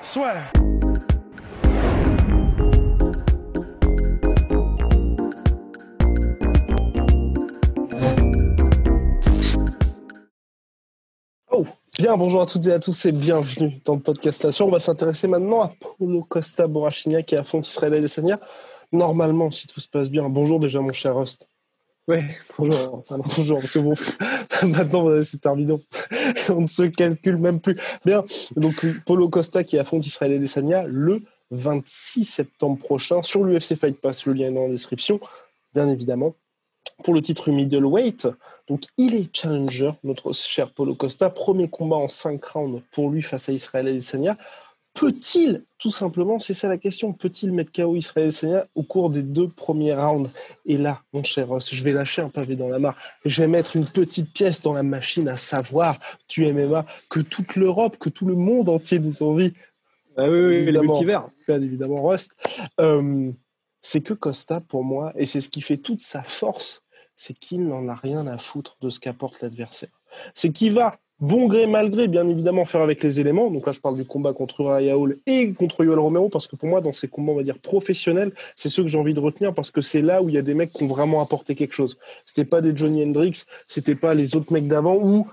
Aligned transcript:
Soit. 0.00 0.32
Oh, 11.50 11.66
bien, 11.98 12.16
bonjour 12.16 12.42
à 12.42 12.46
toutes 12.46 12.66
et 12.66 12.72
à 12.72 12.78
tous 12.78 13.06
et 13.06 13.12
bienvenue 13.12 13.80
dans 13.84 13.96
le 13.96 14.00
podcast. 14.00 14.46
On 14.60 14.68
va 14.68 14.78
s'intéresser 14.78 15.26
maintenant 15.26 15.62
à 15.62 15.72
Paulo 15.80 16.22
Costa 16.22 16.68
Borrachigna 16.68 17.22
qui 17.22 17.34
affronte 17.34 17.66
Israël 17.66 17.94
Adesanya. 17.94 18.38
Normalement, 18.92 19.50
si 19.50 19.66
tout 19.66 19.80
se 19.80 19.88
passe 19.88 20.10
bien. 20.10 20.28
Bonjour 20.28 20.60
déjà, 20.60 20.80
mon 20.80 20.92
cher 20.92 21.16
Rust. 21.16 21.48
Oui, 22.08 22.20
bonjour. 22.58 23.04
bonjour, 23.36 23.62
c'est 23.64 23.82
bon. 23.82 23.92
Maintenant, 24.62 25.22
c'est 25.22 25.42
terminé. 25.42 25.74
On 26.48 26.62
ne 26.62 26.66
se 26.66 26.84
calcule 26.84 27.36
même 27.36 27.60
plus. 27.60 27.76
Bien, 28.06 28.24
donc 28.56 28.86
Paulo 29.04 29.28
Costa 29.28 29.62
qui 29.62 29.78
affronte 29.78 30.06
Israël 30.06 30.32
Adesanya 30.32 30.84
le 30.86 31.20
26 31.50 32.24
septembre 32.24 32.78
prochain 32.78 33.22
sur 33.22 33.44
l'UFC 33.44 33.76
Fight 33.76 34.00
Pass. 34.00 34.24
Le 34.24 34.32
lien 34.32 34.48
est 34.48 34.52
dans 34.52 34.64
la 34.64 34.70
description, 34.70 35.20
bien 35.74 35.86
évidemment. 35.88 36.34
Pour 37.04 37.12
le 37.14 37.20
titre 37.20 37.52
middleweight, 37.52 38.26
donc 38.68 38.84
il 38.96 39.14
est 39.14 39.36
challenger, 39.36 39.92
notre 40.02 40.32
cher 40.32 40.72
Paulo 40.72 40.94
Costa. 40.94 41.28
Premier 41.28 41.68
combat 41.68 41.96
en 41.96 42.08
5 42.08 42.42
rounds 42.44 42.82
pour 42.90 43.10
lui 43.10 43.22
face 43.22 43.50
à 43.50 43.52
Israël 43.52 43.86
Adesanya. 43.86 44.36
Peut-il, 44.98 45.64
tout 45.78 45.92
simplement, 45.92 46.40
c'est 46.40 46.54
ça 46.54 46.66
la 46.66 46.76
question, 46.76 47.12
peut-il 47.12 47.52
mettre 47.52 47.70
KO 47.70 47.94
Israël 47.94 48.26
Adesanya 48.26 48.66
au 48.74 48.82
cours 48.82 49.10
des 49.10 49.22
deux 49.22 49.48
premiers 49.48 49.94
rounds? 49.94 50.28
Et 50.66 50.76
là, 50.76 51.02
mon 51.12 51.22
cher 51.22 51.46
Ross, 51.46 51.72
je 51.72 51.84
vais 51.84 51.92
lâcher 51.92 52.20
un 52.20 52.28
pavé 52.28 52.56
dans 52.56 52.68
la 52.68 52.80
mare 52.80 52.98
et 53.24 53.30
je 53.30 53.40
vais 53.40 53.46
mettre 53.46 53.76
une 53.76 53.86
petite 53.86 54.32
pièce 54.32 54.60
dans 54.60 54.72
la 54.72 54.82
machine 54.82 55.28
à 55.28 55.36
savoir, 55.36 56.00
tu 56.26 56.52
MMA, 56.52 56.84
que 57.08 57.20
toute 57.20 57.54
l'Europe, 57.54 57.96
que 57.98 58.08
tout 58.08 58.26
le 58.26 58.34
monde 58.34 58.68
entier 58.68 58.98
nous 58.98 59.22
envie. 59.22 59.52
Ah 60.16 60.28
oui, 60.28 60.40
oui, 60.40 60.54
évidemment, 60.56 60.80
le 60.80 60.88
multivers. 60.88 61.26
Bien 61.46 61.62
évidemment, 61.62 62.04
Rust. 62.04 62.32
Euh, 62.80 63.30
c'est 63.80 64.00
que 64.00 64.14
Costa, 64.14 64.60
pour 64.60 64.82
moi, 64.82 65.12
et 65.14 65.26
c'est 65.26 65.40
ce 65.40 65.48
qui 65.48 65.60
fait 65.60 65.76
toute 65.76 66.02
sa 66.02 66.24
force, 66.24 66.82
c'est 67.14 67.34
qu'il 67.34 67.64
n'en 67.68 67.86
a 67.86 67.94
rien 67.94 68.26
à 68.26 68.36
foutre 68.36 68.76
de 68.80 68.90
ce 68.90 68.98
qu'apporte 68.98 69.40
l'adversaire. 69.42 70.00
C'est 70.34 70.50
qu'il 70.50 70.72
va, 70.72 70.96
bon 71.20 71.46
gré, 71.46 71.66
mal 71.66 71.90
gré, 71.90 72.08
bien 72.08 72.26
évidemment, 72.28 72.64
faire 72.64 72.80
avec 72.80 73.02
les 73.02 73.20
éléments. 73.20 73.50
Donc 73.50 73.66
là, 73.66 73.72
je 73.72 73.80
parle 73.80 73.96
du 73.96 74.04
combat 74.04 74.32
contre 74.32 74.64
Raya 74.64 74.96
Hall 74.96 75.18
et 75.26 75.52
contre 75.52 75.84
Yoel 75.84 75.98
Romero, 75.98 76.28
parce 76.28 76.46
que 76.46 76.56
pour 76.56 76.68
moi, 76.68 76.80
dans 76.80 76.92
ces 76.92 77.08
combats, 77.08 77.32
on 77.32 77.36
va 77.36 77.42
dire 77.42 77.58
professionnels, 77.58 78.32
c'est 78.56 78.68
ceux 78.68 78.82
que 78.82 78.88
j'ai 78.88 78.98
envie 78.98 79.14
de 79.14 79.20
retenir, 79.20 79.54
parce 79.54 79.70
que 79.70 79.80
c'est 79.80 80.02
là 80.02 80.22
où 80.22 80.28
il 80.28 80.34
y 80.34 80.38
a 80.38 80.42
des 80.42 80.54
mecs 80.54 80.72
qui 80.72 80.84
ont 80.84 80.88
vraiment 80.88 81.20
apporté 81.20 81.54
quelque 81.54 81.74
chose. 81.74 81.98
C'était 82.24 82.44
pas 82.44 82.60
des 82.60 82.76
Johnny 82.76 83.04
Hendrix, 83.04 83.44
c'était 83.66 83.94
pas 83.94 84.14
les 84.14 84.36
autres 84.36 84.52
mecs 84.52 84.68
d'avant, 84.68 84.96
où 84.96 85.26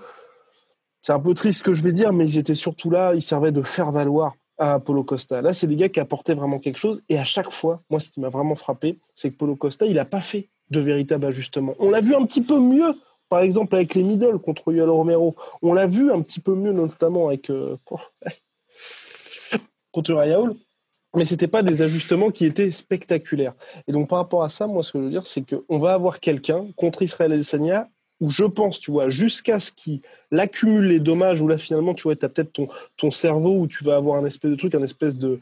c'est 1.02 1.12
un 1.12 1.20
peu 1.20 1.34
triste 1.34 1.60
ce 1.60 1.64
que 1.64 1.72
je 1.72 1.82
vais 1.84 1.92
dire, 1.92 2.12
mais 2.12 2.26
ils 2.26 2.38
étaient 2.38 2.56
surtout 2.56 2.90
là, 2.90 3.12
ils 3.14 3.22
servaient 3.22 3.52
de 3.52 3.62
faire 3.62 3.92
valoir 3.92 4.34
à 4.58 4.80
Polo 4.80 5.04
Costa. 5.04 5.42
Là, 5.42 5.54
c'est 5.54 5.66
des 5.66 5.76
gars 5.76 5.88
qui 5.88 6.00
apportaient 6.00 6.34
vraiment 6.34 6.58
quelque 6.58 6.78
chose. 6.78 7.02
Et 7.08 7.18
à 7.18 7.24
chaque 7.24 7.52
fois, 7.52 7.82
moi, 7.90 8.00
ce 8.00 8.08
qui 8.08 8.20
m'a 8.20 8.28
vraiment 8.28 8.56
frappé, 8.56 8.98
c'est 9.14 9.30
que 9.30 9.36
Polo 9.36 9.54
Costa, 9.54 9.86
il 9.86 9.94
n'a 9.94 10.04
pas 10.04 10.20
fait 10.20 10.48
de 10.70 10.80
véritable 10.80 11.26
ajustement. 11.26 11.74
On 11.78 11.90
l'a 11.90 12.00
vu 12.00 12.14
un 12.14 12.24
petit 12.26 12.40
peu 12.40 12.58
mieux, 12.58 12.94
par 13.28 13.40
exemple, 13.40 13.74
avec 13.74 13.94
les 13.94 14.02
middle 14.02 14.38
contre 14.38 14.72
Yoel 14.72 14.88
Romero. 14.88 15.36
On 15.62 15.72
l'a 15.72 15.86
vu 15.86 16.12
un 16.12 16.22
petit 16.22 16.40
peu 16.40 16.54
mieux, 16.54 16.72
notamment 16.72 17.28
avec 17.28 17.50
euh, 17.50 17.76
contre 19.92 20.14
Rayaoul. 20.14 20.54
Mais 21.14 21.24
c'était 21.24 21.48
pas 21.48 21.62
des 21.62 21.82
ajustements 21.82 22.30
qui 22.30 22.44
étaient 22.44 22.70
spectaculaires. 22.70 23.54
Et 23.88 23.92
donc, 23.92 24.08
par 24.08 24.18
rapport 24.18 24.44
à 24.44 24.48
ça, 24.48 24.66
moi, 24.66 24.82
ce 24.82 24.92
que 24.92 24.98
je 24.98 25.04
veux 25.04 25.10
dire, 25.10 25.26
c'est 25.26 25.42
qu'on 25.42 25.78
va 25.78 25.94
avoir 25.94 26.20
quelqu'un 26.20 26.66
contre 26.76 27.02
Israël 27.02 27.32
Adesanya 27.32 27.88
où 28.20 28.30
je 28.30 28.44
pense, 28.44 28.80
tu 28.80 28.90
vois, 28.90 29.08
jusqu'à 29.08 29.60
ce 29.60 29.72
qu'il 29.72 30.00
accumule 30.32 30.86
les 30.86 31.00
dommages, 31.00 31.40
où 31.40 31.48
là, 31.48 31.58
finalement, 31.58 31.94
tu 31.94 32.04
vois, 32.04 32.16
tu 32.16 32.24
as 32.24 32.28
peut-être 32.28 32.52
ton, 32.52 32.68
ton 32.96 33.10
cerveau 33.10 33.58
où 33.58 33.66
tu 33.66 33.84
vas 33.84 33.96
avoir 33.96 34.16
un 34.16 34.24
espèce 34.24 34.50
de 34.50 34.56
truc, 34.56 34.74
un 34.74 34.82
espèce 34.82 35.16
de, 35.16 35.38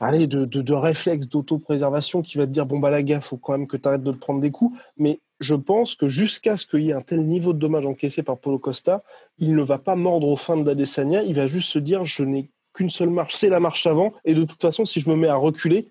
allez, 0.00 0.26
de, 0.26 0.44
de, 0.44 0.62
de 0.62 0.72
réflexe 0.72 1.28
d'autopréservation 1.28 2.22
qui 2.22 2.38
va 2.38 2.46
te 2.46 2.50
dire 2.50 2.66
bon 2.66 2.78
bah 2.78 2.90
la 2.90 3.02
gaffe, 3.02 3.26
faut 3.26 3.36
quand 3.36 3.52
même 3.52 3.66
que 3.66 3.76
tu 3.76 3.88
arrêtes 3.88 4.02
de 4.02 4.12
te 4.12 4.18
prendre 4.18 4.40
des 4.40 4.50
coups. 4.50 4.76
Mais 4.96 5.20
je 5.44 5.54
pense 5.54 5.94
que 5.94 6.08
jusqu'à 6.08 6.56
ce 6.56 6.66
qu'il 6.66 6.80
y 6.80 6.90
ait 6.90 6.94
un 6.94 7.02
tel 7.02 7.22
niveau 7.22 7.52
de 7.52 7.58
dommages 7.58 7.86
encaissé 7.86 8.22
par 8.22 8.38
Paulo 8.38 8.58
Costa, 8.58 9.04
il 9.38 9.54
ne 9.54 9.62
va 9.62 9.78
pas 9.78 9.94
mordre 9.94 10.26
aux 10.28 10.36
fins 10.36 10.56
d'Adesanya, 10.56 11.22
il 11.22 11.34
va 11.34 11.46
juste 11.46 11.70
se 11.70 11.78
dire 11.78 12.04
je 12.04 12.22
n'ai 12.22 12.50
qu'une 12.72 12.88
seule 12.88 13.10
marche, 13.10 13.34
c'est 13.34 13.50
la 13.50 13.60
marche 13.60 13.86
avant, 13.86 14.12
et 14.24 14.34
de 14.34 14.44
toute 14.44 14.60
façon, 14.60 14.84
si 14.84 15.00
je 15.00 15.08
me 15.08 15.16
mets 15.16 15.28
à 15.28 15.36
reculer, 15.36 15.90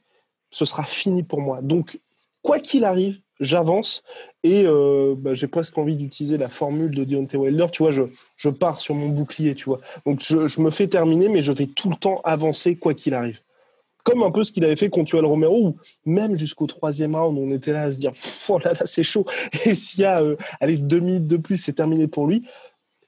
ce 0.49 0.65
sera 0.65 0.83
fini 0.83 1.23
pour 1.23 1.39
moi. 1.39 1.61
Donc, 1.61 1.99
quoi 2.41 2.59
qu'il 2.59 2.83
arrive, 2.83 3.21
j'avance 3.39 4.03
et 4.43 4.63
euh, 4.65 5.15
bah, 5.17 5.33
j'ai 5.33 5.47
presque 5.47 5.77
envie 5.77 5.95
d'utiliser 5.95 6.37
la 6.37 6.49
formule 6.49 6.93
de 6.93 7.03
Deontay 7.03 7.37
Wilder. 7.37 7.67
Tu 7.71 7.83
vois, 7.83 7.91
je, 7.91 8.49
pars 8.49 8.81
sur 8.81 8.95
mon 8.95 9.09
bouclier, 9.09 9.55
tu 9.55 9.65
vois. 9.65 9.79
Donc, 10.05 10.21
je 10.21 10.61
me 10.61 10.71
fais 10.71 10.87
terminer, 10.87 11.29
mais 11.29 11.41
je 11.41 11.51
vais 11.51 11.67
tout 11.67 11.89
le 11.89 11.95
temps 11.95 12.21
avancer 12.23 12.75
quoi 12.75 12.93
qu'il 12.93 13.13
arrive 13.13 13.42
comme 14.03 14.21
un 14.23 14.31
peu 14.31 14.43
ce 14.43 14.51
qu'il 14.51 14.63
avait 14.65 14.75
fait 14.75 14.89
contre 14.89 15.13
Yoel 15.13 15.25
Romero, 15.25 15.67
où 15.67 15.77
même 16.05 16.37
jusqu'au 16.37 16.67
troisième 16.67 17.15
round, 17.15 17.37
on 17.37 17.51
était 17.51 17.71
là 17.71 17.83
à 17.83 17.91
se 17.91 17.99
dire, 17.99 18.11
oh 18.49 18.59
là 18.59 18.73
là, 18.73 18.81
c'est 18.85 19.03
chaud. 19.03 19.25
Et 19.65 19.75
s'il 19.75 20.01
y 20.01 20.05
a, 20.05 20.21
euh, 20.21 20.35
allez, 20.59 20.77
deux 20.77 20.99
minutes 20.99 21.27
de 21.27 21.37
plus, 21.37 21.57
c'est 21.57 21.73
terminé 21.73 22.07
pour 22.07 22.27
lui. 22.27 22.47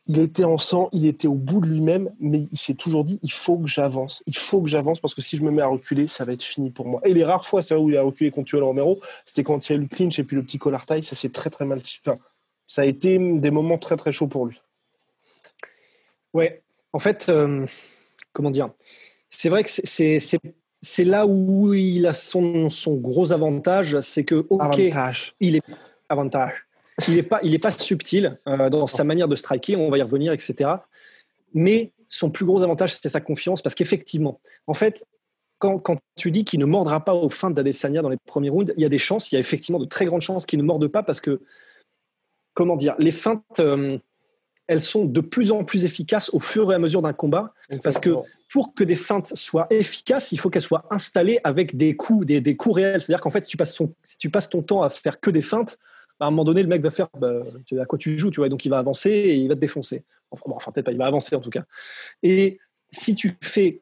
Il 0.07 0.19
était 0.19 0.43
en 0.43 0.59
sang, 0.59 0.89
il 0.93 1.07
était 1.07 1.27
au 1.27 1.33
bout 1.33 1.59
de 1.59 1.65
lui-même, 1.65 2.13
mais 2.19 2.47
il 2.51 2.57
s'est 2.57 2.75
toujours 2.75 3.03
dit, 3.03 3.19
il 3.23 3.31
faut 3.31 3.57
que 3.57 3.67
j'avance, 3.67 4.23
il 4.27 4.37
faut 4.37 4.61
que 4.61 4.69
j'avance, 4.69 4.99
parce 4.99 5.15
que 5.15 5.21
si 5.21 5.35
je 5.35 5.43
me 5.43 5.49
mets 5.49 5.63
à 5.63 5.67
reculer, 5.67 6.07
ça 6.07 6.25
va 6.25 6.33
être 6.33 6.43
fini 6.43 6.69
pour 6.69 6.85
moi. 6.87 7.01
Et 7.05 7.13
les 7.13 7.23
rares 7.23 7.45
fois, 7.45 7.63
c'est 7.63 7.73
vrai 7.73 7.83
où 7.83 7.89
il 7.89 7.97
a 7.97 8.03
reculé 8.03 8.29
contre 8.29 8.53
Yoel 8.53 8.63
Romero, 8.63 8.99
c'était 9.25 9.43
quand 9.43 9.67
il 9.67 9.71
y 9.71 9.75
a 9.75 9.77
eu 9.79 9.81
le 9.81 9.87
clinch 9.87 10.19
et 10.19 10.23
puis 10.23 10.35
le 10.35 10.43
petit 10.43 10.59
collar 10.59 10.85
taille, 10.85 11.03
ça 11.03 11.15
s'est 11.15 11.29
très 11.29 11.49
très 11.49 11.65
mal. 11.65 11.79
Enfin, 12.05 12.19
ça 12.67 12.83
a 12.83 12.85
été 12.85 13.17
des 13.17 13.51
moments 13.51 13.79
très 13.79 13.97
très 13.97 14.11
chauds 14.11 14.27
pour 14.27 14.45
lui. 14.45 14.61
Ouais, 16.33 16.61
en 16.93 16.99
fait, 16.99 17.25
euh, 17.29 17.65
comment 18.31 18.51
dire? 18.51 18.69
C'est 19.29 19.49
vrai 19.49 19.63
que 19.63 19.69
c'est 19.71 20.19
c'est 20.85 21.03
là 21.03 21.25
où 21.25 21.73
il 21.73 22.05
a 22.05 22.13
son, 22.13 22.69
son 22.69 22.95
gros 22.95 23.33
avantage, 23.33 23.99
c'est 24.01 24.23
que 24.23 24.45
ok, 24.49 24.79
il 25.39 25.55
est 25.55 25.63
avantage. 26.09 26.53
Il 27.07 27.15
n'est 27.15 27.23
pas, 27.23 27.39
il 27.43 27.55
est 27.55 27.59
pas 27.59 27.71
subtil 27.71 28.39
euh, 28.47 28.69
dans 28.69 28.85
sa 28.85 29.03
manière 29.03 29.27
de 29.27 29.35
striker. 29.35 29.75
On 29.75 29.89
va 29.89 29.97
y 29.97 30.01
revenir, 30.01 30.31
etc. 30.31 30.69
Mais 31.53 31.91
son 32.07 32.29
plus 32.29 32.45
gros 32.45 32.61
avantage, 32.61 32.93
c'est 32.95 33.09
sa 33.09 33.19
confiance, 33.19 33.63
parce 33.63 33.73
qu'effectivement, 33.73 34.39
en 34.67 34.75
fait, 34.75 35.05
quand, 35.57 35.79
quand, 35.79 35.97
tu 36.15 36.29
dis 36.29 36.45
qu'il 36.45 36.59
ne 36.59 36.65
mordra 36.65 37.03
pas 37.03 37.15
aux 37.15 37.29
fins 37.29 37.49
d'Adesanya 37.49 38.03
dans 38.03 38.09
les 38.09 38.17
premiers 38.23 38.49
rounds, 38.49 38.71
il 38.77 38.81
y 38.81 38.85
a 38.85 38.89
des 38.89 38.99
chances, 38.99 39.31
il 39.31 39.35
y 39.35 39.37
a 39.37 39.39
effectivement 39.39 39.79
de 39.79 39.85
très 39.85 40.05
grandes 40.05 40.21
chances 40.21 40.45
qu'il 40.45 40.59
ne 40.59 40.63
morde 40.63 40.87
pas, 40.87 41.01
parce 41.01 41.19
que, 41.19 41.41
comment 42.53 42.75
dire, 42.75 42.93
les 42.99 43.11
feintes, 43.11 43.41
euh, 43.59 43.97
elles 44.67 44.81
sont 44.81 45.05
de 45.05 45.21
plus 45.21 45.51
en 45.51 45.63
plus 45.63 45.83
efficaces 45.83 46.29
au 46.33 46.39
fur 46.39 46.71
et 46.71 46.75
à 46.75 46.79
mesure 46.79 47.01
d'un 47.01 47.13
combat, 47.13 47.53
parce 47.83 47.97
que 47.97 48.15
pour 48.55 48.73
que 48.73 48.85
des 48.85 48.95
feintes 48.95 49.35
soient 49.35 49.67
efficaces, 49.69 50.31
il 50.31 50.39
faut 50.39 50.49
qu'elles 50.49 50.61
soient 50.61 50.85
installées 50.89 51.41
avec 51.43 51.75
des 51.75 51.97
coups, 51.97 52.25
des, 52.25 52.39
des 52.39 52.55
coups 52.55 52.75
réels. 52.75 53.01
C'est-à-dire 53.01 53.19
qu'en 53.19 53.29
fait, 53.29 53.43
si 53.43 53.49
tu, 53.49 53.57
passes 53.57 53.77
passes 54.31 54.49
ton 54.49 54.61
temps 54.61 54.81
à 54.81 54.89
faire 54.89 55.19
que 55.19 55.29
des 55.29 55.41
feintes, 55.41 55.77
à 56.21 56.27
un 56.27 56.29
moment 56.29 56.45
donné, 56.45 56.61
le 56.61 56.69
mec 56.69 56.81
va 56.81 56.89
faire 56.89 57.09
bah, 57.19 57.33
à 57.77 57.85
quoi 57.85 57.99
tu 57.99 58.17
joues, 58.17 58.31
tu 58.31 58.39
vois, 58.39 58.47
donc 58.47 58.63
il 58.63 58.69
va 58.69 58.77
avancer 58.77 59.09
et 59.09 59.35
il 59.35 59.49
va 59.49 59.55
te 59.55 59.59
défoncer. 59.59 60.05
Enfin, 60.31 60.43
enfin 60.47 60.71
peut-être 60.71 60.85
pas, 60.85 60.93
il 60.93 60.97
va 60.97 61.05
avancer 61.05 61.35
en 61.35 61.41
tout 61.41 61.49
cas. 61.49 61.65
Et 62.23 62.57
si 62.89 63.13
tu 63.13 63.37
fais 63.41 63.81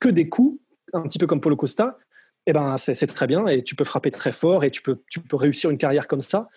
que 0.00 0.08
des 0.08 0.30
coups, 0.30 0.58
un 0.94 1.02
petit 1.02 1.18
peu 1.18 1.26
comme 1.26 1.42
Polo 1.42 1.56
Costa, 1.56 1.98
eh 2.46 2.54
ben 2.54 2.78
c'est 2.78 3.06
très 3.08 3.26
bien 3.26 3.46
et 3.46 3.62
tu 3.62 3.74
peux 3.74 3.84
frapper 3.84 4.10
très 4.10 4.32
fort 4.32 4.64
et 4.64 4.70
tu 4.70 4.80
peux, 4.80 5.02
tu 5.10 5.20
peux 5.20 5.36
réussir 5.36 5.68
une 5.68 5.76
carrière 5.76 6.08
comme 6.08 6.22
ça, 6.22 6.48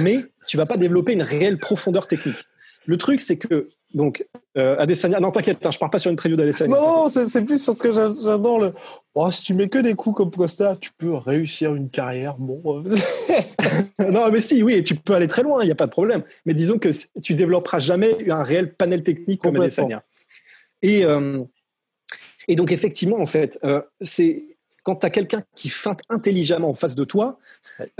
mais 0.00 0.20
tu 0.46 0.56
vas 0.56 0.66
pas 0.66 0.76
développer 0.76 1.12
une 1.12 1.22
réelle 1.22 1.58
profondeur 1.58 2.06
technique. 2.06 2.46
Le 2.86 2.96
truc, 2.98 3.20
c'est 3.20 3.36
que 3.36 3.68
donc, 3.92 4.24
euh, 4.56 4.76
Adesanya, 4.78 5.18
non 5.18 5.30
t'inquiète, 5.30 5.64
hein, 5.66 5.70
je 5.70 5.78
pars 5.78 5.90
pas 5.90 5.98
sur 5.98 6.10
une 6.10 6.16
preview 6.16 6.36
d'Adesanya. 6.36 6.76
Non, 6.76 7.08
c'est 7.08 7.44
plus 7.44 7.64
parce 7.64 7.80
que 7.82 7.92
j'adore 7.92 8.60
le. 8.60 8.72
Oh, 9.14 9.30
si 9.30 9.42
tu 9.42 9.54
mets 9.54 9.68
que 9.68 9.78
des 9.78 9.94
coups 9.94 10.16
comme 10.16 10.30
Costa, 10.30 10.76
tu 10.80 10.90
peux 10.96 11.14
réussir 11.14 11.74
une 11.74 11.90
carrière. 11.90 12.36
Bon. 12.38 12.82
non, 13.98 14.30
mais 14.30 14.40
si, 14.40 14.62
oui, 14.62 14.82
tu 14.84 14.94
peux 14.94 15.14
aller 15.14 15.26
très 15.26 15.42
loin, 15.42 15.62
il 15.62 15.66
n'y 15.66 15.72
a 15.72 15.76
pas 15.76 15.86
de 15.86 15.90
problème. 15.90 16.22
Mais 16.46 16.54
disons 16.54 16.78
que 16.78 16.90
tu 17.20 17.34
développeras 17.34 17.80
jamais 17.80 18.30
un 18.30 18.44
réel 18.44 18.74
panel 18.74 19.02
technique 19.02 19.42
comme 19.42 19.56
Adesanya. 19.56 20.04
Et, 20.82 21.04
euh, 21.04 21.42
et 22.46 22.54
donc, 22.54 22.70
effectivement, 22.70 23.18
en 23.18 23.26
fait, 23.26 23.58
euh, 23.64 23.82
c'est 24.00 24.44
quand 24.82 24.96
tu 24.96 25.06
as 25.06 25.10
quelqu'un 25.10 25.42
qui 25.54 25.68
feinte 25.68 26.00
intelligemment 26.08 26.70
en 26.70 26.74
face 26.74 26.94
de 26.94 27.04
toi, 27.04 27.38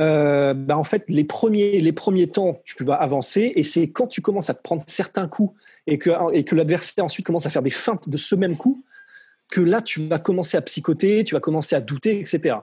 euh, 0.01 0.55
bah 0.55 0.79
en 0.79 0.85
fait, 0.85 1.05
les 1.09 1.25
premiers, 1.25 1.81
les 1.81 1.93
premiers 1.93 2.29
temps, 2.29 2.61
tu 2.65 2.85
vas 2.85 2.95
avancer. 2.95 3.53
Et 3.57 3.65
c'est 3.65 3.91
quand 3.91 4.07
tu 4.07 4.21
commences 4.21 4.51
à 4.51 4.55
te 4.55 4.63
prendre 4.63 4.83
certains 4.87 5.29
coups 5.29 5.55
et 5.87 5.99
que, 5.99 6.55
l'adversaire 6.55 7.05
ensuite 7.05 7.27
commence 7.27 7.47
à 7.47 7.51
faire 7.51 7.63
des 7.63 7.71
feintes 7.71 8.09
de 8.09 8.17
ce 8.17 8.35
même 8.35 8.57
coup, 8.57 8.85
que 9.51 9.61
là, 9.61 9.83
tu 9.83 10.07
vas 10.07 10.19
commencer 10.19 10.57
à 10.57 10.63
psychoter, 10.63 11.25
tu 11.25 11.35
vas 11.35 11.41
commencer 11.41 11.75
à 11.75 11.81
douter, 11.81 12.21
etc. 12.21 12.57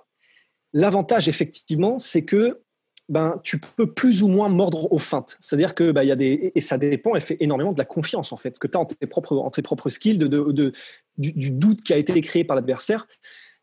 L'avantage, 0.73 1.27
effectivement, 1.27 1.99
c'est 1.99 2.23
que 2.23 2.61
ben, 3.09 3.39
tu 3.43 3.59
peux 3.59 3.93
plus 3.93 4.21
ou 4.21 4.27
moins 4.27 4.49
mordre 4.49 4.91
aux 4.91 4.97
feintes. 4.97 5.37
C'est-à-dire 5.39 5.75
que 5.75 5.91
ben, 5.91 6.03
y 6.03 6.11
a 6.11 6.15
des 6.15 6.51
et 6.53 6.61
ça 6.61 6.77
dépend 6.77 7.15
et 7.15 7.21
fait 7.21 7.37
énormément 7.39 7.71
de 7.71 7.77
la 7.77 7.85
confiance 7.85 8.33
en 8.33 8.37
fait 8.37 8.59
que 8.59 8.67
tu 8.67 8.77
as 8.77 8.81
en 8.81 8.85
tes 8.85 9.07
propres 9.07 9.37
en 9.37 9.49
tes 9.49 9.61
propres 9.61 9.89
skills, 9.89 10.17
de, 10.17 10.27
de, 10.27 10.71
du, 11.17 11.51
doute 11.51 11.83
qui 11.83 11.93
a 11.93 11.97
été 11.97 12.19
créé 12.21 12.43
par 12.43 12.55
l'adversaire. 12.55 13.07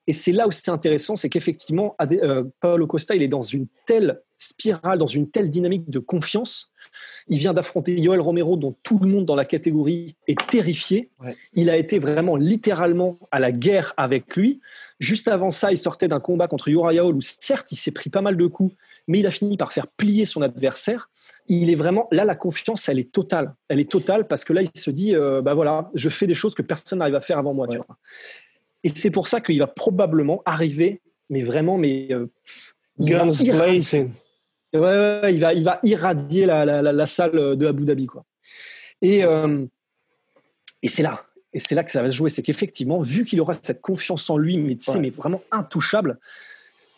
Et 0.06 0.12
c'est 0.12 0.33
là 0.33 0.47
où 0.47 0.53
c'est 0.53 0.71
intéressant, 0.71 1.17
c'est 1.17 1.29
qu'effectivement, 1.29 1.97
euh, 2.01 2.45
Paolo 2.61 2.87
Costa, 2.87 3.15
il 3.15 3.23
est 3.23 3.29
dans 3.29 3.43
une 3.43 3.67
telle 3.87 4.21
spirale, 4.37 4.99
dans 4.99 5.06
une 5.06 5.31
telle 5.31 5.49
dynamique 5.49 5.89
de 5.89 5.99
confiance. 5.99 6.73
Il 7.29 7.39
vient 7.39 7.55
d'affronter 7.55 7.99
Yoel 7.99 8.21
Romero, 8.21 8.56
dont 8.56 8.75
tout 8.83 8.99
le 8.99 9.09
monde 9.09 9.25
dans 9.25 9.37
la 9.37 9.45
catégorie 9.45 10.17
est 10.29 10.39
terrifié. 10.49 11.11
Il 11.55 11.71
a 11.71 11.77
été 11.77 11.99
vraiment 11.99 12.37
littéralement 12.37 13.17
à 13.31 13.41
la 13.41 13.53
guerre 13.53 13.95
avec 13.97 14.37
lui. 14.37 14.61
Juste 15.01 15.29
avant 15.29 15.51
ça, 15.51 15.73
il 15.73 15.79
sortait 15.79 16.09
d'un 16.09 16.21
combat 16.21 16.49
contre 16.49 16.69
Uriah 16.69 17.05
Hall 17.05 17.17
où 17.17 17.21
certes, 17.21 17.73
il 17.73 17.77
s'est 17.77 17.91
pris 17.91 18.11
pas 18.11 18.21
mal 18.21 18.37
de 18.37 18.47
coups, 18.47 18.75
mais 19.09 19.21
il 19.21 19.27
a 19.27 19.31
fini 19.31 19.56
par 19.56 19.73
faire 19.73 19.87
plier 19.87 20.25
son 20.25 20.43
adversaire. 20.43 21.09
Il 21.47 21.71
est 21.71 21.75
vraiment 21.75 22.09
là, 22.11 22.25
la 22.25 22.35
confiance, 22.35 22.89
elle 22.89 22.99
est 22.99 23.12
totale. 23.12 23.55
Elle 23.69 23.81
est 23.81 23.91
totale 23.91 24.27
parce 24.27 24.45
que 24.45 24.53
là, 24.53 24.62
il 24.62 24.81
se 24.81 24.91
dit, 24.91 25.15
euh, 25.15 25.43
bah 25.43 25.55
voilà, 25.55 25.91
je 25.95 26.09
fais 26.09 26.27
des 26.27 26.35
choses 26.35 26.55
que 26.55 26.62
personne 26.62 26.99
n'arrive 27.01 27.15
à 27.15 27.21
faire 27.21 27.39
avant 27.39 27.55
moi. 27.55 27.67
Et 28.85 28.91
c'est 28.91 29.11
pour 29.11 29.29
ça 29.29 29.41
qu'il 29.41 29.59
va 29.59 29.67
probablement 29.67 30.43
arriver, 30.45 31.03
mais 31.31 31.43
vraiment, 31.43 31.77
mais 31.77 32.09
euh, 32.13 32.27
guns 33.01 33.27
blazing. 33.27 34.13
Ouais, 34.73 35.35
il 35.35 35.41
va, 35.41 35.55
il 35.55 35.65
va 35.65 35.81
irradier 35.83 36.47
la, 36.47 36.65
la, 36.65 36.83
la, 36.83 37.07
salle 37.07 37.57
de 37.57 37.67
Abu 37.67 37.85
Dhabi, 37.85 38.07
quoi. 38.07 38.25
Et 39.03 39.25
euh, 39.25 39.65
et 40.85 40.89
c'est 40.89 41.03
là, 41.03 41.25
et 41.55 41.61
c'est 41.61 41.75
là 41.75 41.83
que 41.83 41.91
ça 41.91 42.03
va 42.03 42.11
se 42.11 42.15
jouer, 42.15 42.29
c'est 42.29 42.43
qu'effectivement, 42.43 43.01
vu 43.01 43.25
qu'il 43.25 43.41
aura 43.41 43.55
cette 43.55 43.81
confiance 43.81 44.29
en 44.29 44.37
lui, 44.37 44.59
mais, 44.59 44.77
mais 45.01 45.09
vraiment 45.09 45.41
intouchable, 45.51 46.19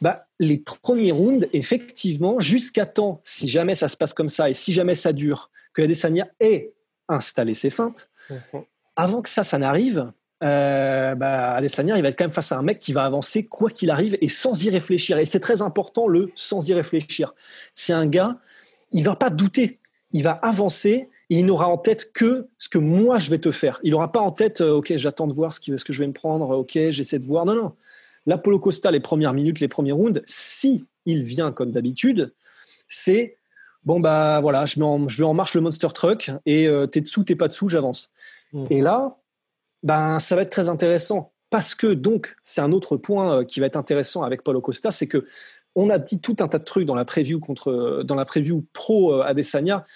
bah, 0.01 0.27
les 0.41 0.59
premiers 0.59 1.13
rounds, 1.13 1.47
effectivement, 1.53 2.41
jusqu'à 2.41 2.85
temps, 2.85 3.21
si 3.23 3.49
jamais 3.49 3.77
ça 3.77 3.87
se 3.87 3.97
passe 3.97 4.13
comme 4.13 4.29
ça 4.29 4.51
et 4.51 4.55
si 4.55 4.73
jamais 4.73 4.97
ça 4.97 5.13
dure, 5.13 5.53
que 5.73 5.83
Adesanya 5.83 6.29
ait 6.41 6.75
installé 7.09 7.55
ses 7.55 7.71
feintes, 7.71 8.11
mhm. 8.29 8.65
avant 8.97 9.23
que 9.23 9.29
ça, 9.29 9.45
ça 9.45 9.57
n'arrive, 9.57 10.11
euh, 10.43 11.15
bah, 11.15 11.55
Adesanya, 11.55 11.97
il 11.97 12.03
va 12.03 12.09
être 12.09 12.19
quand 12.19 12.25
même 12.25 12.33
face 12.33 12.53
à 12.53 12.59
un 12.59 12.63
mec 12.63 12.81
qui 12.81 12.93
va 12.93 13.05
avancer 13.05 13.47
quoi 13.47 13.71
qu'il 13.71 13.91
arrive 13.91 14.19
et 14.21 14.29
sans 14.29 14.65
y 14.65 14.71
réfléchir. 14.71 15.19
Et 15.19 15.25
c'est 15.25 15.41
très 15.41 15.63
important 15.63 16.07
le 16.07 16.31
sans 16.35 16.69
y 16.69 16.75
réfléchir. 16.75 17.35
C'est 17.75 17.93
un 17.93 18.07
gars, 18.07 18.39
il 18.93 19.05
va 19.05 19.17
pas 19.17 19.31
douter, 19.31 19.79
il 20.13 20.23
va 20.23 20.33
avancer 20.33 21.09
et 21.31 21.39
il 21.39 21.47
n'aura 21.47 21.69
en 21.69 21.79
tête 21.79 22.13
que 22.13 22.49
ce 22.59 22.69
que 22.69 22.79
moi 22.79 23.19
je 23.19 23.31
vais 23.31 23.39
te 23.39 23.51
faire. 23.51 23.81
Il 23.83 23.93
n'aura 23.93 24.13
pas 24.13 24.21
en 24.21 24.31
tête, 24.31 24.61
euh, 24.61 24.73
ok, 24.73 24.93
j'attends 24.97 25.27
de 25.27 25.33
voir 25.33 25.53
ce, 25.53 25.77
ce 25.77 25.85
que 25.85 25.93
je 25.93 26.01
vais 26.01 26.07
me 26.07 26.13
prendre, 26.13 26.51
ok, 26.51 26.79
j'essaie 26.91 27.19
de 27.19 27.25
voir. 27.27 27.47
Non, 27.47 27.55
non. 27.55 27.73
L'Apollo 28.27 28.59
Costa, 28.59 28.91
les 28.91 29.01
premières 29.01 29.33
minutes, 29.33 29.61
les 29.61 29.69
premiers 29.69 29.93
rounds, 29.93 30.21
si 30.27 30.85
il 31.07 31.23
vient 31.23 31.53
comme 31.53 31.71
d'habitude, 31.71 32.35
c'est 32.89 33.37
bon, 33.85 34.01
bah 34.01 34.41
voilà, 34.41 34.67
je, 34.67 34.75
je 34.75 35.17
vais 35.17 35.25
en 35.25 35.35
marche 35.35 35.55
le 35.55 35.61
Monster 35.61 35.89
Truck 35.95 36.31
et 36.45 36.67
euh, 36.69 36.87
t'es 36.87 37.01
dessous, 37.01 37.25
t'es 37.25 37.37
pas 37.37 37.49
dessous, 37.49 37.69
j'avance. 37.69 38.11
Mmh. 38.53 38.65
Et 38.71 38.81
là, 38.83 39.17
ben, 39.87 40.19
ça 40.19 40.35
va 40.35 40.43
être 40.43 40.51
très 40.51 40.69
intéressant. 40.69 41.33
Parce 41.49 41.77
que, 41.77 41.87
donc, 41.87 42.35
c'est 42.43 42.61
un 42.61 42.73
autre 42.73 42.97
point 42.97 43.39
euh, 43.39 43.45
qui 43.45 43.61
va 43.61 43.67
être 43.67 43.77
intéressant 43.77 44.23
avec 44.23 44.43
Paulo 44.43 44.61
Costa, 44.61 44.91
c'est 44.91 45.07
que 45.07 45.27
on 45.77 45.91
a 45.91 45.99
dit 45.99 46.21
tout 46.21 46.37
un 46.41 46.49
tas 46.49 46.59
de 46.59 46.65
trucs 46.65 46.87
dans 46.87 46.97
la 46.97 47.05
preview, 47.05 47.39
contre, 47.39 48.03
dans 48.03 48.17
la 48.17 48.25
preview 48.25 48.67
pro 48.73 49.15
euh, 49.15 49.23
Adesanya 49.23 49.87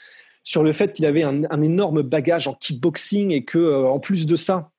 sur 0.45 0.63
le 0.63 0.73
fait 0.73 0.93
qu'il 0.93 1.07
avait 1.07 1.25
un, 1.25 1.63
énorme 1.63 2.03
bagage 2.03 2.47
en 2.47 2.55
kickboxing 2.55 3.33
et 3.33 3.45
que, 3.45 3.59
euh, 3.59 3.89
en 3.89 3.99
plus 3.99 4.27
de 4.27 4.37
ça, 4.37 4.71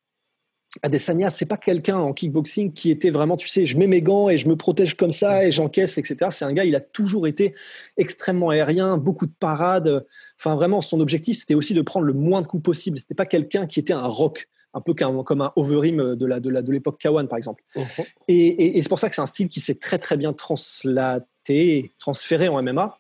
Adesanya, 0.81 1.29
c'est 1.29 1.45
pas 1.45 1.57
quelqu'un 1.57 1.97
en 1.97 2.13
kickboxing 2.13 2.71
qui 2.71 2.89
était 2.89 3.09
vraiment, 3.09 3.35
tu 3.35 3.49
sais, 3.49 3.65
je 3.65 3.77
mets 3.77 3.87
mes 3.87 4.01
gants 4.01 4.29
et 4.29 4.37
je 4.37 4.47
me 4.47 4.55
protège 4.55 4.95
comme 4.95 5.11
ça 5.11 5.45
et 5.45 5.51
j'encaisse, 5.51 5.97
etc. 5.97 6.31
C'est 6.31 6.45
un 6.45 6.53
gars, 6.53 6.63
il 6.63 6.75
a 6.75 6.79
toujours 6.79 7.27
été 7.27 7.53
extrêmement 7.97 8.49
aérien, 8.49 8.97
beaucoup 8.97 9.25
de 9.25 9.33
parades. 9.37 10.05
Enfin, 10.39 10.55
vraiment, 10.55 10.79
son 10.79 11.01
objectif, 11.01 11.37
c'était 11.37 11.55
aussi 11.55 11.73
de 11.73 11.81
prendre 11.81 12.05
le 12.05 12.13
moins 12.13 12.41
de 12.41 12.47
coups 12.47 12.63
possible. 12.63 12.97
C'était 12.97 13.13
pas 13.13 13.25
quelqu'un 13.25 13.67
qui 13.67 13.81
était 13.81 13.91
un 13.91 14.07
rock 14.07 14.47
un 14.73 14.81
peu 14.81 14.93
comme 14.93 15.41
un 15.41 15.53
Overeem 15.55 16.15
de 16.15 16.25
la 16.25 16.39
de 16.39 16.49
de 16.49 16.71
l'époque 16.71 16.99
Kawan 16.99 17.27
par 17.27 17.37
exemple. 17.37 17.63
Uh-huh. 17.75 18.05
Et, 18.27 18.81
c'est 18.81 18.89
pour 18.89 18.99
ça 18.99 19.09
que 19.09 19.15
c'est 19.15 19.21
un 19.21 19.27
style 19.27 19.49
qui 19.49 19.59
s'est 19.59 19.75
très 19.75 19.99
très 19.99 20.17
bien 20.17 20.33
translaté, 20.33 21.91
transféré 21.99 22.47
en 22.47 22.61
MMA. 22.61 22.97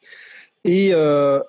Et 0.63 0.89
euh, 0.93 1.41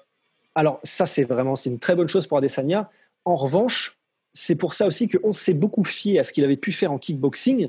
alors 0.54 0.80
ça 0.82 1.06
c'est 1.06 1.24
vraiment 1.24 1.56
c'est 1.56 1.70
une 1.70 1.78
très 1.78 1.96
bonne 1.96 2.08
chose 2.08 2.26
pour 2.26 2.38
Adesanya. 2.38 2.90
En 3.24 3.36
revanche, 3.36 3.98
c'est 4.32 4.56
pour 4.56 4.74
ça 4.74 4.86
aussi 4.86 5.08
qu'on 5.08 5.32
s'est 5.32 5.54
beaucoup 5.54 5.84
fié 5.84 6.18
à 6.18 6.24
ce 6.24 6.32
qu'il 6.32 6.44
avait 6.44 6.56
pu 6.56 6.72
faire 6.72 6.92
en 6.92 6.98
kickboxing, 6.98 7.68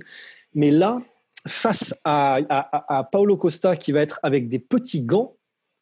mais 0.54 0.72
là 0.72 1.02
face 1.46 1.94
à, 2.06 2.40
à, 2.50 3.00
à 3.00 3.04
Paolo 3.04 3.36
Costa 3.36 3.76
qui 3.76 3.92
va 3.92 4.02
être 4.02 4.20
avec 4.24 4.48
des 4.48 4.60
petits 4.60 5.02
gants, 5.02 5.36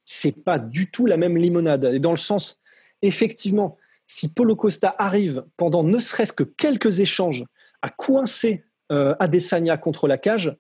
c'est 0.03 0.44
pas 0.44 0.57
du 0.57 0.89
tout 0.89 1.06
la 1.06 1.18
même 1.18 1.38
limonade. 1.38 1.85
Et 1.94 2.00
dans 2.00 2.12
le 2.12 2.18
sens, 2.18 2.59
effectivement, 3.01 3.77
si 4.12 4.28
Polo 4.28 4.58
Costa 4.58 4.94
arrive 4.98 5.46
pendant 5.56 5.84
ne 5.84 5.98
serait-ce 5.98 6.34
que 6.34 6.44
quelques 6.44 7.00
échanges 7.00 7.46
à 7.81 7.88
coincer 7.88 8.66
euh, 8.92 9.16
Adesanya 9.19 9.78
contre 9.78 10.10
la 10.10 10.18
cage, 10.18 10.54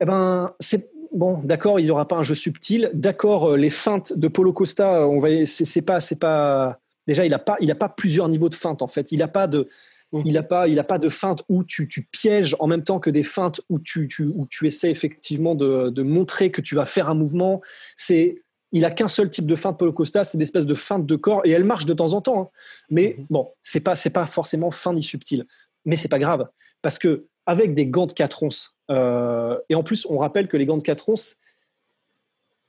eh 0.00 0.04
ben 0.04 0.54
c'est 0.60 0.88
bon, 1.12 1.38
d'accord, 1.38 1.80
il 1.80 1.84
n'y 1.84 1.90
aura 1.90 2.06
pas 2.06 2.14
un 2.14 2.22
jeu 2.22 2.36
subtil. 2.36 2.88
D'accord, 2.94 3.50
euh, 3.50 3.56
les 3.56 3.70
feintes 3.70 4.12
de 4.16 4.28
Polo 4.28 4.52
Costa, 4.52 5.08
on 5.08 5.18
va, 5.18 5.46
c'est 5.46 5.82
pas, 5.82 5.98
c'est 6.00 6.20
pas. 6.20 6.78
Déjà, 7.08 7.24
il 7.26 7.30
n'a 7.30 7.40
pas, 7.40 7.56
il 7.60 7.72
a 7.72 7.74
pas 7.74 7.88
plusieurs 7.88 8.28
niveaux 8.28 8.48
de 8.48 8.54
feintes 8.54 8.82
en 8.82 8.88
fait. 8.88 9.10
Il 9.10 9.18
n'a 9.18 9.26
pas 9.26 9.48
de, 9.48 9.68
mmh. 10.12 10.22
il 10.26 10.38
a 10.38 10.44
pas, 10.44 10.68
il 10.68 10.78
a 10.78 10.84
pas 10.84 10.98
de 10.98 11.08
feinte 11.08 11.42
où 11.48 11.64
tu, 11.64 11.88
tu, 11.88 12.02
pièges 12.04 12.54
en 12.60 12.68
même 12.68 12.84
temps 12.84 13.00
que 13.00 13.10
des 13.10 13.24
feintes 13.24 13.60
où 13.68 13.80
tu, 13.80 14.06
tu 14.06 14.26
où 14.26 14.46
tu 14.48 14.68
essaies 14.68 14.92
effectivement 14.92 15.56
de, 15.56 15.90
de 15.90 16.02
montrer 16.02 16.52
que 16.52 16.60
tu 16.60 16.76
vas 16.76 16.86
faire 16.86 17.08
un 17.08 17.14
mouvement. 17.14 17.62
C'est 17.96 18.44
il 18.72 18.84
a 18.84 18.90
qu'un 18.90 19.08
seul 19.08 19.30
type 19.30 19.46
de 19.46 19.56
feinte 19.56 19.78
Paulo 19.78 19.92
Costa, 19.92 20.24
c'est 20.24 20.36
une 20.36 20.42
espèce 20.42 20.66
de 20.66 20.74
feinte 20.74 21.06
de 21.06 21.16
corps 21.16 21.42
et 21.44 21.50
elle 21.50 21.64
marche 21.64 21.86
de 21.86 21.94
temps 21.94 22.12
en 22.12 22.20
temps. 22.20 22.40
Hein. 22.40 22.48
Mais 22.88 23.16
mhm. 23.18 23.26
bon, 23.30 23.52
c'est 23.60 23.80
pas 23.80 23.96
c'est 23.96 24.10
pas 24.10 24.26
forcément 24.26 24.70
fin 24.70 24.92
ni 24.92 25.02
subtil, 25.02 25.46
mais 25.84 25.96
c'est 25.96 26.08
pas 26.08 26.18
grave 26.18 26.48
parce 26.82 26.98
que 26.98 27.26
avec 27.46 27.74
des 27.74 27.86
gants 27.86 28.06
de 28.06 28.12
4 28.12 28.42
onces 28.42 28.76
euh, 28.90 29.58
et 29.68 29.74
en 29.74 29.82
plus 29.82 30.06
on 30.08 30.18
rappelle 30.18 30.46
que 30.48 30.56
les 30.56 30.66
gants 30.66 30.78
de 30.78 30.82
4 30.82 31.08
onces 31.08 31.36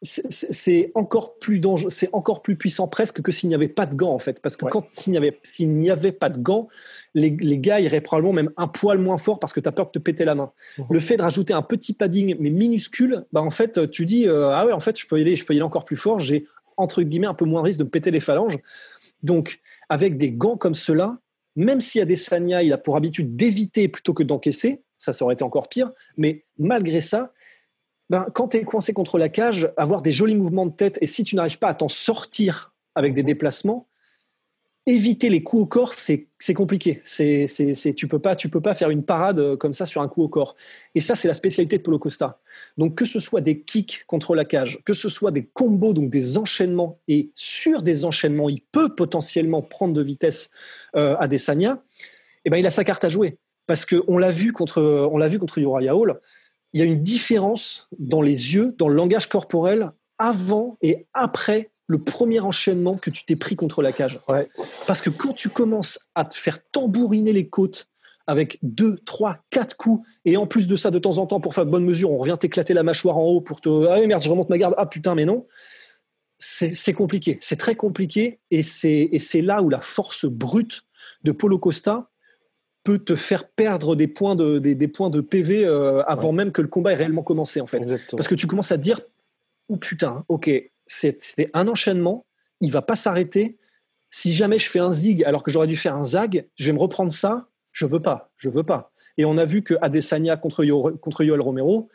c'est 0.03 0.91
encore 0.95 1.37
plus 1.37 1.59
dangereux, 1.59 1.91
c'est 1.91 2.09
encore 2.11 2.41
plus 2.41 2.55
puissant 2.55 2.87
presque 2.87 3.21
que 3.21 3.31
s'il 3.31 3.49
n'y 3.49 3.55
avait 3.55 3.67
pas 3.67 3.85
de 3.85 3.95
gants 3.95 4.13
en 4.13 4.19
fait, 4.19 4.41
parce 4.41 4.57
que 4.57 4.65
quand 4.65 4.89
s'il 4.89 5.11
n'y 5.11 5.17
avait 5.17 5.39
s'il 5.43 5.69
n'y 5.69 5.91
avait 5.91 6.11
pas 6.11 6.29
de 6.29 6.39
gants, 6.39 6.69
les, 7.13 7.29
les, 7.39 7.59
gars 7.59 7.79
iraient 7.79 8.01
probablement 8.01 8.33
même 8.33 8.51
un 8.57 8.67
poil 8.67 8.97
moins 8.97 9.19
fort 9.19 9.39
parce 9.39 9.53
que 9.53 9.59
tu 9.59 9.69
as 9.69 9.71
peur 9.71 9.87
de 9.87 9.91
te 9.91 9.99
péter 9.99 10.25
la 10.25 10.33
main. 10.33 10.53
Mhm. 10.79 10.85
Le 10.89 10.99
fait 10.99 11.17
de 11.17 11.21
rajouter 11.21 11.53
un 11.53 11.61
petit 11.61 11.93
padding 11.93 12.35
mais 12.39 12.49
minuscule, 12.49 13.25
bah 13.31 13.41
en 13.41 13.51
fait 13.51 13.91
tu 13.91 14.07
dis 14.07 14.27
euh, 14.27 14.49
ah 14.49 14.65
ouais 14.65 14.73
en 14.73 14.79
fait 14.79 14.97
je 14.99 15.05
peux 15.05 15.19
y 15.19 15.21
aller, 15.21 15.35
je 15.35 15.45
peux 15.45 15.53
y 15.53 15.57
aller 15.57 15.63
encore 15.63 15.85
plus 15.85 15.95
fort, 15.97 16.19
j'ai 16.19 16.47
entre 16.77 17.03
guillemets 17.03 17.27
un 17.27 17.35
peu 17.35 17.45
moins 17.45 17.61
risque 17.61 17.79
de 17.79 17.83
me 17.83 17.89
péter 17.89 18.09
les 18.09 18.21
phalanges. 18.21 18.57
Donc 19.21 19.59
avec 19.87 20.17
des 20.17 20.31
gants 20.31 20.57
comme 20.57 20.73
cela, 20.73 21.19
même 21.55 21.79
si 21.79 22.01
Adesanya 22.01 22.63
il 22.63 22.73
a 22.73 22.79
pour 22.79 22.95
habitude 22.95 23.35
d'éviter 23.35 23.87
plutôt 23.87 24.15
que 24.15 24.23
d'encaisser, 24.23 24.81
ça, 24.97 25.13
ça 25.13 25.25
aurait 25.25 25.33
été 25.33 25.43
encore 25.43 25.69
pire, 25.69 25.91
mais 26.17 26.45
malgré 26.57 27.01
ça, 27.01 27.33
ben, 28.11 28.27
quand 28.33 28.49
tu 28.49 28.57
es 28.57 28.63
coincé 28.63 28.91
contre 28.91 29.17
la 29.17 29.29
cage, 29.29 29.71
avoir 29.77 30.01
des 30.01 30.11
jolis 30.11 30.35
mouvements 30.35 30.65
de 30.65 30.73
tête, 30.73 30.97
et 30.99 31.07
si 31.07 31.23
tu 31.23 31.37
n'arrives 31.37 31.59
pas 31.59 31.69
à 31.69 31.73
t'en 31.73 31.87
sortir 31.87 32.73
avec 32.93 33.13
des 33.13 33.23
déplacements, 33.23 33.87
éviter 34.85 35.29
les 35.29 35.43
coups 35.43 35.61
au 35.61 35.65
corps, 35.65 35.93
c'est 35.93 36.27
compliqué. 36.53 37.01
Tu 37.05 38.07
peux 38.09 38.19
pas, 38.19 38.35
tu 38.35 38.49
peux 38.49 38.59
pas 38.59 38.75
faire 38.75 38.89
une 38.89 39.03
parade 39.03 39.39
euh, 39.39 39.55
comme 39.55 39.71
ça 39.71 39.85
sur 39.85 40.01
un 40.01 40.09
coup 40.09 40.23
au 40.23 40.27
corps. 40.27 40.57
Et 40.93 40.99
ça, 40.99 41.15
c'est 41.15 41.29
la 41.29 41.33
spécialité 41.33 41.77
de 41.77 41.83
Polo 41.83 41.99
Costa. 41.99 42.41
Donc, 42.77 42.95
que 42.95 43.05
ce 43.05 43.21
soit 43.21 43.39
des 43.39 43.61
kicks 43.61 44.03
contre 44.07 44.35
la 44.35 44.43
cage, 44.43 44.81
que 44.83 44.93
ce 44.93 45.07
soit 45.07 45.31
des 45.31 45.45
combos, 45.45 45.93
donc 45.93 46.09
des 46.09 46.37
enchaînements, 46.37 46.99
et 47.07 47.31
sur 47.33 47.81
des 47.81 48.03
enchaînements, 48.03 48.49
il 48.49 48.61
peut 48.73 48.93
potentiellement 48.93 49.61
prendre 49.61 49.93
de 49.93 50.03
vitesse 50.03 50.51
euh, 50.97 51.15
à 51.17 51.29
Desania. 51.29 51.81
Eh 52.43 52.49
ben, 52.49 52.57
il 52.57 52.65
a 52.65 52.71
sa 52.71 52.83
carte 52.83 53.05
à 53.05 53.09
jouer 53.09 53.37
parce 53.67 53.85
que 53.85 54.03
on 54.09 54.17
l'a 54.17 54.31
vu 54.31 54.51
contre, 54.51 54.81
on 54.81 55.39
contre 55.39 55.61
Hall 55.61 56.19
il 56.73 56.79
y 56.79 56.83
a 56.83 56.85
une 56.85 57.01
différence 57.01 57.87
dans 57.99 58.21
les 58.21 58.53
yeux, 58.53 58.75
dans 58.77 58.87
le 58.87 58.95
langage 58.95 59.27
corporel, 59.27 59.91
avant 60.17 60.77
et 60.81 61.07
après 61.13 61.71
le 61.87 61.97
premier 61.97 62.39
enchaînement 62.39 62.95
que 62.95 63.09
tu 63.09 63.25
t'es 63.25 63.35
pris 63.35 63.55
contre 63.55 63.81
la 63.81 63.91
cage. 63.91 64.19
Parce 64.87 65.01
que 65.01 65.09
quand 65.09 65.33
tu 65.33 65.49
commences 65.49 65.99
à 66.15 66.23
te 66.23 66.35
faire 66.35 66.59
tambouriner 66.71 67.33
les 67.33 67.49
côtes 67.49 67.87
avec 68.27 68.59
deux, 68.61 68.97
trois, 69.03 69.39
quatre 69.49 69.75
coups, 69.75 70.07
et 70.23 70.37
en 70.37 70.47
plus 70.47 70.67
de 70.67 70.75
ça, 70.75 70.91
de 70.91 70.99
temps 70.99 71.17
en 71.17 71.25
temps, 71.25 71.41
pour 71.41 71.53
faire 71.53 71.65
de 71.65 71.71
bonne 71.71 71.83
mesure, 71.83 72.11
on 72.11 72.17
revient 72.19 72.37
t'éclater 72.39 72.73
la 72.73 72.83
mâchoire 72.83 73.17
en 73.17 73.25
haut 73.25 73.41
pour 73.41 73.59
te. 73.59 73.87
Ah 73.87 73.99
merde, 74.05 74.23
je 74.23 74.29
remonte 74.29 74.49
ma 74.49 74.57
garde. 74.57 74.75
Ah 74.77 74.85
putain, 74.85 75.15
mais 75.15 75.25
non. 75.25 75.47
C'est 76.37 76.93
compliqué. 76.93 77.37
C'est 77.41 77.57
très 77.57 77.75
compliqué. 77.75 78.39
Et 78.51 78.63
c'est 78.63 79.41
là 79.41 79.61
où 79.61 79.69
la 79.69 79.81
force 79.81 80.25
brute 80.25 80.83
de 81.23 81.31
Polo 81.31 81.59
Costa 81.59 82.10
peut 82.83 82.99
te 82.99 83.15
faire 83.15 83.47
perdre 83.47 83.95
des 83.95 84.07
points 84.07 84.35
de, 84.35 84.57
des, 84.59 84.87
points 84.87 85.09
de 85.09 85.21
PV 85.21 85.65
euh, 85.65 86.01
avant 86.03 86.31
même 86.31 86.51
que 86.51 86.61
le 86.61 86.67
combat 86.67 86.93
ait 86.93 86.95
réellement 86.95 87.23
commencé, 87.23 87.61
en 87.61 87.67
fait. 87.67 87.79
Parce 88.11 88.27
que 88.27 88.35
tu 88.35 88.47
commences 88.47 88.71
à 88.71 88.77
te 88.77 88.83
dire, 88.83 89.01
oh 89.69 89.77
putain, 89.77 90.25
ok, 90.27 90.49
c'était 90.85 91.49
un 91.53 91.67
enchaînement, 91.67 92.25
il 92.59 92.71
va 92.71 92.81
pas 92.81 92.95
s'arrêter. 92.95 93.57
Si 94.09 94.33
jamais 94.33 94.59
je 94.59 94.69
fais 94.69 94.79
un 94.79 94.91
zig 94.91 95.23
alors 95.23 95.43
que 95.43 95.51
j'aurais 95.51 95.67
dû 95.67 95.77
faire 95.77 95.95
un 95.95 96.03
zag, 96.03 96.47
je 96.55 96.65
vais 96.65 96.73
me 96.73 96.79
reprendre 96.79 97.11
ça. 97.11 97.47
Je 97.71 97.85
veux 97.85 98.01
pas, 98.01 98.31
je 98.35 98.49
veux 98.49 98.63
pas. 98.63 98.91
Et 99.17 99.25
on 99.25 99.37
a 99.37 99.45
vu 99.45 99.63
que 99.63 99.75
Adesanya 99.81 100.35
contre, 100.35 100.65
contre 100.97 101.23
Yoel 101.23 101.41
Romero, 101.41 101.89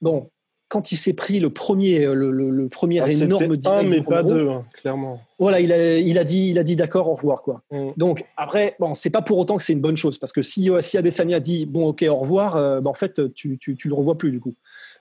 bon, 0.00 0.30
quand 0.70 0.92
il 0.92 0.96
s'est 0.96 1.14
pris 1.14 1.40
le 1.40 1.50
premier, 1.50 2.06
euh, 2.06 2.14
le, 2.14 2.68
premier 2.68 3.00
ah, 3.00 3.10
énorme 3.10 3.56
un, 3.66 3.82
mais 3.82 4.02
pas 4.02 4.22
deux, 4.22 4.48
hein, 4.48 4.64
clairement. 4.72 5.20
Voilà, 5.40 5.58
il 5.58 5.72
a, 5.72 5.98
il 5.98 6.16
a 6.16 6.22
dit, 6.22 6.50
il 6.50 6.60
a 6.60 6.62
dit 6.62 6.76
d'accord, 6.76 7.08
au 7.08 7.16
revoir, 7.16 7.42
quoi. 7.42 7.62
Mm. 7.72 7.88
Donc 7.96 8.24
après, 8.36 8.76
bon, 8.78 8.94
c'est 8.94 9.10
pas 9.10 9.20
pour 9.20 9.38
autant 9.38 9.56
que 9.56 9.64
c'est 9.64 9.72
une 9.72 9.80
bonne 9.80 9.96
chose, 9.96 10.16
parce 10.16 10.32
que 10.32 10.42
si, 10.42 10.70
euh, 10.70 10.80
si 10.80 10.96
Adesanya 10.96 11.40
dit 11.40 11.66
bon, 11.66 11.88
ok, 11.88 12.04
au 12.08 12.14
revoir, 12.14 12.54
euh, 12.54 12.80
ben, 12.80 12.88
en 12.88 12.94
fait, 12.94 13.34
tu, 13.34 13.58
tu, 13.58 13.74
tu 13.74 13.88
le 13.88 13.94
revois 13.94 14.16
plus 14.16 14.30
du 14.30 14.38
coup. 14.38 14.54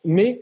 Mais 0.04 0.42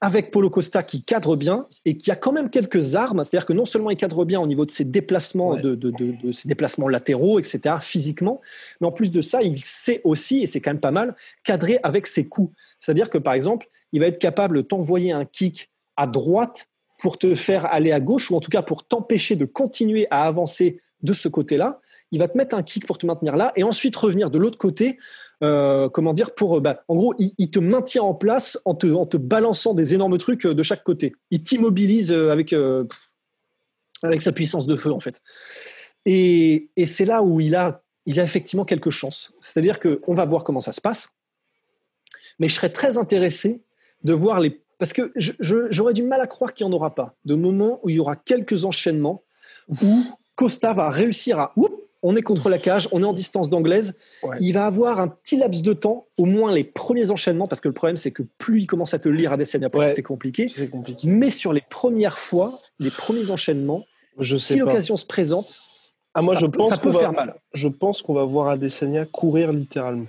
avec 0.00 0.30
Polo 0.30 0.48
Costa 0.48 0.82
qui 0.82 1.02
cadre 1.02 1.36
bien 1.36 1.66
et 1.84 1.96
qui 1.96 2.10
a 2.10 2.16
quand 2.16 2.32
même 2.32 2.48
quelques 2.48 2.94
armes, 2.94 3.22
c'est-à-dire 3.22 3.46
que 3.46 3.52
non 3.52 3.66
seulement 3.66 3.90
il 3.90 3.96
cadre 3.96 4.24
bien 4.24 4.40
au 4.40 4.46
niveau 4.46 4.64
de 4.64 4.70
ses 4.70 4.84
déplacements, 4.84 5.56
de, 5.56 5.74
de, 5.74 5.90
de, 5.90 6.32
ses 6.32 6.48
déplacements 6.48 6.88
latéraux, 6.88 7.38
etc., 7.38 7.76
physiquement, 7.80 8.40
mais 8.80 8.86
en 8.86 8.92
plus 8.92 9.10
de 9.10 9.20
ça, 9.20 9.42
il 9.42 9.62
sait 9.62 10.00
aussi, 10.04 10.42
et 10.42 10.46
c'est 10.46 10.60
quand 10.60 10.70
même 10.70 10.80
pas 10.80 10.90
mal, 10.90 11.14
cadrer 11.44 11.78
avec 11.82 12.06
ses 12.06 12.26
coups. 12.26 12.54
C'est-à-dire 12.78 13.10
que 13.10 13.18
par 13.18 13.34
exemple, 13.34 13.68
il 13.92 14.00
va 14.00 14.06
être 14.06 14.18
capable 14.18 14.56
de 14.56 14.62
t'envoyer 14.62 15.12
un 15.12 15.26
kick 15.26 15.70
à 15.96 16.06
droite 16.06 16.68
pour 16.98 17.18
te 17.18 17.34
faire 17.34 17.66
aller 17.66 17.92
à 17.92 18.00
gauche, 18.00 18.30
ou 18.30 18.36
en 18.36 18.40
tout 18.40 18.50
cas 18.50 18.62
pour 18.62 18.86
t'empêcher 18.86 19.36
de 19.36 19.44
continuer 19.44 20.06
à 20.10 20.22
avancer 20.22 20.80
de 21.02 21.12
ce 21.12 21.28
côté-là. 21.28 21.80
Il 22.10 22.18
va 22.18 22.28
te 22.28 22.36
mettre 22.36 22.56
un 22.56 22.62
kick 22.62 22.86
pour 22.86 22.98
te 22.98 23.06
maintenir 23.06 23.36
là, 23.36 23.52
et 23.54 23.64
ensuite 23.64 23.96
revenir 23.96 24.30
de 24.30 24.38
l'autre 24.38 24.58
côté, 24.58 24.98
euh, 25.42 25.88
comment 25.88 26.12
dire, 26.12 26.34
pour, 26.34 26.58
euh, 26.58 26.60
bah, 26.60 26.84
en 26.88 26.94
gros, 26.94 27.14
il, 27.18 27.50
te 27.50 27.58
maintient 27.58 28.02
en 28.02 28.14
place 28.14 28.58
en 28.66 28.74
te, 28.74 29.16
balançant 29.16 29.72
des 29.72 29.94
énormes 29.94 30.18
trucs 30.18 30.44
euh, 30.44 30.54
de 30.54 30.62
chaque 30.62 30.84
côté. 30.84 31.14
Il 31.30 31.42
t'immobilise 31.42 32.12
avec, 32.12 32.54
avec 34.02 34.22
sa 34.22 34.32
puissance 34.32 34.66
de 34.66 34.76
feu, 34.76 34.92
en 34.92 35.00
fait. 35.00 35.22
Et, 36.04 36.70
et 36.76 36.86
c'est 36.86 37.04
là 37.04 37.22
où 37.22 37.40
il 37.40 37.54
a, 37.54 37.82
il 38.06 38.20
a 38.20 38.24
effectivement 38.24 38.64
quelques 38.64 38.90
chances. 38.90 39.32
C'est-à-dire 39.40 39.80
qu'on 39.80 40.14
va 40.14 40.26
voir 40.26 40.44
comment 40.44 40.60
ça 40.60 40.72
se 40.72 40.80
passe. 40.80 41.08
Mais 42.38 42.48
je 42.48 42.54
serais 42.54 42.70
très 42.70 42.98
intéressé 42.98 43.62
de 44.02 44.12
voir 44.12 44.40
les. 44.40 44.62
Parce 44.78 44.92
que 44.94 45.12
j'aurais 45.16 45.92
du 45.92 46.02
mal 46.02 46.20
à 46.20 46.26
croire 46.26 46.54
qu'il 46.54 46.66
n'y 46.66 46.72
en 46.72 46.76
aura 46.76 46.94
pas. 46.94 47.14
De 47.24 47.34
moments 47.34 47.80
où 47.82 47.90
il 47.90 47.96
y 47.96 47.98
aura 47.98 48.16
quelques 48.16 48.64
enchaînements 48.64 49.22
où 49.82 50.04
Costa 50.34 50.72
va 50.72 50.90
réussir 50.90 51.38
à. 51.38 51.52
On 52.02 52.16
est 52.16 52.22
contre 52.22 52.48
la 52.48 52.58
cage, 52.58 52.88
on 52.92 53.02
est 53.02 53.06
en 53.06 53.12
distance 53.12 53.50
d'anglaise. 53.50 53.94
Il 54.40 54.52
va 54.52 54.66
avoir 54.66 55.00
un 55.00 55.08
petit 55.08 55.36
laps 55.36 55.62
de 55.62 55.72
temps, 55.72 56.06
au 56.18 56.24
moins 56.24 56.52
les 56.52 56.64
premiers 56.64 57.10
enchaînements, 57.10 57.46
parce 57.46 57.60
que 57.60 57.68
le 57.68 57.74
problème, 57.74 57.96
c'est 57.96 58.10
que 58.10 58.22
plus 58.38 58.62
il 58.62 58.66
commence 58.66 58.94
à 58.94 58.98
te 58.98 59.08
lire 59.08 59.32
à 59.32 59.36
des 59.36 59.44
scènes 59.44 59.64
après, 59.64 59.94
c'est 59.94 60.02
compliqué. 60.02 60.46
compliqué. 60.70 61.08
Mais 61.08 61.30
sur 61.30 61.52
les 61.52 61.62
premières 61.68 62.18
fois, 62.18 62.58
les 62.78 62.90
premiers 62.90 63.30
enchaînements, 63.30 63.84
je 64.18 64.36
sais 64.36 64.54
si 64.54 64.60
l'occasion 64.60 64.96
se 64.96 65.06
présente, 65.06 65.46
ah, 66.14 66.22
moi, 66.22 66.34
ça, 66.34 66.40
je 66.40 66.46
pense 66.46 66.70
ça 66.70 66.78
peut 66.78 66.92
faire 66.92 67.12
mal. 67.12 67.34
Je 67.52 67.68
pense 67.68 68.02
qu'on 68.02 68.14
va 68.14 68.24
voir 68.24 68.48
Adesanya 68.48 69.04
courir 69.04 69.52
littéralement. 69.52 70.08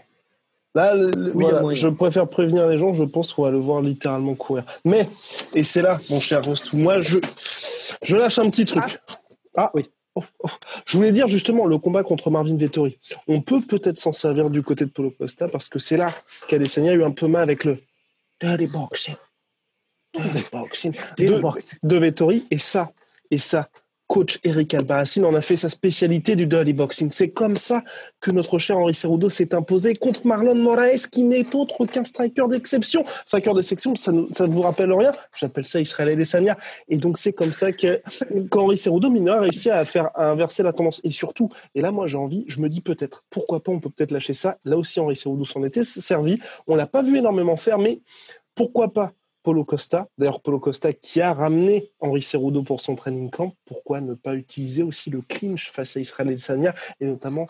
Là, 0.73 0.95
je 0.95 1.87
préfère 1.89 2.27
prévenir 2.27 2.67
les 2.67 2.77
gens, 2.77 2.93
je 2.93 3.03
pense 3.03 3.33
qu'on 3.33 3.43
va 3.43 3.51
le 3.51 3.57
voir 3.57 3.81
littéralement 3.81 4.35
courir. 4.35 4.63
Mais, 4.85 5.07
et 5.53 5.63
c'est 5.63 5.81
là, 5.81 5.99
mon 6.09 6.19
cher 6.19 6.43
Rostou, 6.43 6.77
moi, 6.77 7.01
je, 7.01 7.19
je 8.03 8.15
lâche 8.15 8.39
un 8.39 8.49
petit 8.49 8.65
truc. 8.65 8.83
Ah, 8.85 9.65
ah 9.65 9.71
oui. 9.73 9.89
Oh, 10.15 10.23
oh. 10.43 10.49
Je 10.85 10.97
voulais 10.97 11.11
dire 11.11 11.27
justement 11.27 11.65
le 11.65 11.77
combat 11.77 12.03
contre 12.03 12.29
Marvin 12.31 12.57
Vettori. 12.57 12.97
On 13.27 13.41
peut 13.41 13.61
peut-être 13.61 13.97
s'en 13.97 14.11
servir 14.11 14.49
du 14.49 14.61
côté 14.61 14.85
de 14.85 14.89
Polo 14.89 15.11
Costa 15.11 15.47
parce 15.47 15.69
que 15.69 15.79
c'est 15.79 15.97
là 15.97 16.13
qu'Adesanya 16.47 16.91
a 16.91 16.95
eu 16.95 17.03
un 17.03 17.11
peu 17.11 17.27
mal 17.27 17.43
avec 17.43 17.63
le 17.63 17.81
dirty 18.41 18.67
boxing. 18.67 19.15
Dirty 20.13 20.43
boxing 20.51 20.93
de, 21.17 21.41
de 21.83 21.95
Vettori. 21.97 22.45
Et 22.51 22.57
ça, 22.57 22.91
et 23.29 23.37
ça, 23.37 23.69
coach 24.11 24.39
Eric 24.43 24.73
Albarracin 24.73 25.23
en 25.23 25.33
a 25.35 25.39
fait 25.39 25.55
sa 25.55 25.69
spécialité 25.69 26.35
du 26.35 26.45
dirty 26.45 26.73
boxing. 26.73 27.11
C'est 27.11 27.29
comme 27.29 27.55
ça 27.55 27.81
que 28.19 28.29
notre 28.29 28.59
cher 28.59 28.77
Henri 28.77 28.93
Cerudo 28.93 29.29
s'est 29.29 29.55
imposé 29.55 29.95
contre 29.95 30.27
Marlon 30.27 30.55
Moraes, 30.55 31.07
qui 31.09 31.23
n'est 31.23 31.55
autre 31.55 31.85
qu'un 31.85 32.03
striker 32.03 32.43
d'exception. 32.49 33.05
Striker 33.25 33.53
d'exception, 33.53 33.95
ça, 33.95 34.11
ça 34.35 34.47
ne 34.47 34.51
vous 34.51 34.63
rappelle 34.63 34.91
rien 34.91 35.11
J'appelle 35.39 35.65
ça 35.65 35.79
Israël 35.79 36.09
Adesanya. 36.09 36.57
Et 36.89 36.97
donc 36.97 37.17
c'est 37.17 37.31
comme 37.31 37.53
ça 37.53 37.71
que 37.71 38.01
qu'Henri 38.51 38.77
Cerudo 38.77 39.09
mineur 39.09 39.37
a 39.37 39.41
réussi 39.43 39.69
à 39.69 39.85
faire 39.85 40.09
inverser 40.15 40.61
la 40.61 40.73
tendance. 40.73 40.99
Et 41.05 41.11
surtout, 41.11 41.49
et 41.73 41.79
là 41.79 41.91
moi 41.91 42.05
j'ai 42.07 42.17
envie, 42.17 42.43
je 42.47 42.59
me 42.59 42.67
dis 42.67 42.81
peut-être, 42.81 43.23
pourquoi 43.29 43.63
pas, 43.63 43.71
on 43.71 43.79
peut 43.79 43.89
peut-être 43.89 44.11
lâcher 44.11 44.33
ça. 44.33 44.57
Là 44.65 44.77
aussi 44.77 44.99
Henri 44.99 45.15
Cerudo 45.15 45.45
s'en 45.45 45.63
était 45.63 45.85
servi. 45.85 46.37
On 46.67 46.75
l'a 46.75 46.85
pas 46.85 47.01
vu 47.01 47.17
énormément 47.17 47.55
faire, 47.55 47.79
mais 47.79 48.01
pourquoi 48.55 48.91
pas? 48.91 49.13
Polo 49.43 49.65
Costa. 49.65 50.07
D'ailleurs, 50.17 50.41
Polo 50.41 50.59
Costa 50.59 50.93
qui 50.93 51.21
a 51.21 51.33
ramené 51.33 51.91
Henri 51.99 52.21
Cerudo 52.21 52.63
pour 52.63 52.81
son 52.81 52.95
training 52.95 53.29
camp. 53.29 53.53
Pourquoi 53.65 54.01
ne 54.01 54.13
pas 54.13 54.35
utiliser 54.35 54.83
aussi 54.83 55.09
le 55.09 55.21
clinch 55.21 55.71
face 55.71 55.97
à 55.97 55.99
Israël 55.99 56.29
Adesanya 56.29 56.73
et 56.99 57.05
notamment 57.05 57.47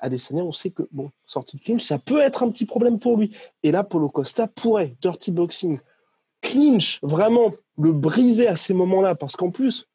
Adesanya, 0.00 0.42
on 0.42 0.52
sait 0.52 0.70
que 0.70 0.82
bon, 0.90 1.10
sortie 1.24 1.56
de 1.56 1.62
clinch, 1.62 1.82
ça 1.82 1.98
peut 1.98 2.20
être 2.20 2.42
un 2.42 2.50
petit 2.50 2.66
problème 2.66 2.98
pour 2.98 3.16
lui. 3.16 3.36
Et 3.62 3.70
là, 3.70 3.84
Polo 3.84 4.08
Costa 4.08 4.48
pourrait, 4.48 4.96
dirty 5.00 5.30
boxing, 5.30 5.78
clinch, 6.40 6.98
vraiment 7.02 7.52
le 7.78 7.92
briser 7.92 8.48
à 8.48 8.56
ces 8.56 8.74
moments-là, 8.74 9.14
parce 9.14 9.36
qu'en 9.36 9.50
plus, 9.50 9.86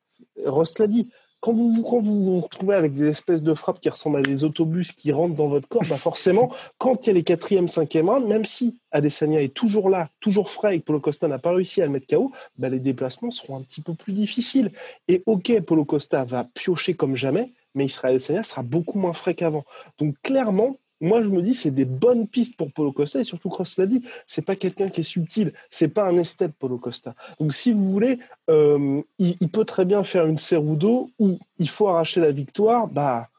Rost 0.46 0.80
l'a 0.80 0.88
dit, 0.88 1.10
quand 1.46 1.54
vous, 1.54 1.84
vous 2.02 2.40
retrouvez 2.40 2.76
avec 2.76 2.94
des 2.94 3.08
espèces 3.08 3.44
de 3.44 3.54
frappes 3.54 3.80
qui 3.80 3.90
ressemblent 3.90 4.18
à 4.18 4.24
des 4.24 4.44
autobus 4.44 4.92
qui 4.92 5.12
rentrent 5.12 5.36
dans 5.36 5.48
votre 5.48 5.68
corps, 5.68 5.84
bah 5.88 5.96
forcément, 5.96 6.52
quand 6.80 7.06
il 7.06 7.08
y 7.08 7.10
a 7.12 7.14
les 7.14 7.24
quatrième, 7.24 7.68
cinquième 7.68 8.10
rounds, 8.10 8.28
même 8.28 8.46
si 8.46 8.80
Adesanya 8.90 9.44
est 9.44 9.54
toujours 9.54 9.92
là, 9.92 10.10
toujours 10.20 10.50
frais 10.50 10.76
et 10.76 10.80
que 10.80 10.86
Polo 10.86 11.00
Costa 11.00 11.28
n'a 11.28 11.38
pas 11.38 11.52
réussi 11.52 11.84
à 11.84 11.86
le 11.86 11.92
mettre 11.92 12.08
KO, 12.08 12.32
bah 12.58 12.70
les 12.70 12.80
déplacements 12.80 13.30
seront 13.30 13.58
un 13.58 13.62
petit 13.62 13.82
peu 13.82 13.94
plus 13.94 14.14
difficiles. 14.14 14.72
Et 15.08 15.22
ok, 15.28 15.62
Polo 15.62 15.86
Costa 15.86 16.24
va 16.24 16.46
piocher 16.56 16.96
comme 16.96 17.14
jamais, 17.14 17.54
mais 17.76 17.86
Israël 17.86 18.16
Adesanya 18.16 18.44
sera 18.44 18.64
beaucoup 18.64 18.98
moins 18.98 19.14
frais 19.14 19.36
qu'avant. 19.36 19.66
Donc 20.00 20.16
clairement, 20.24 20.78
moi 21.06 21.24
je 21.24 21.30
me 21.30 21.42
dis 21.42 21.54
c'est 21.54 21.72
des 21.72 21.86
bonnes 21.86 22.28
pistes 22.28 22.58
pour 22.58 22.72
Polo 22.72 22.92
Costa 22.92 23.20
et 23.20 23.24
surtout 23.24 23.50
Cross 23.50 23.78
l'a 23.78 23.86
dit, 23.86 24.02
c'est 24.28 24.42
pas 24.42 24.56
quelqu'un 24.56 24.90
qui 24.90 25.02
est 25.02 25.04
subtil, 25.04 25.54
c'est 25.70 25.88
pas 25.88 26.04
un 26.08 26.18
esthète 26.18 26.54
Polo 26.58 26.78
Costa. 26.78 27.16
Donc 27.40 27.54
si 27.54 27.72
vous 27.72 27.90
voulez, 27.90 28.20
euh, 28.50 29.02
il, 29.20 29.50
peut 29.50 29.66
très 29.66 29.86
bien 29.86 30.04
faire 30.04 30.26
une 30.26 30.38
Cerudo 30.38 31.12
où 31.20 31.38
il 31.60 31.70
faut 31.70 31.88
arracher 31.88 32.20
la 32.20 32.32
victoire, 32.32 32.88
bah, 32.88 33.30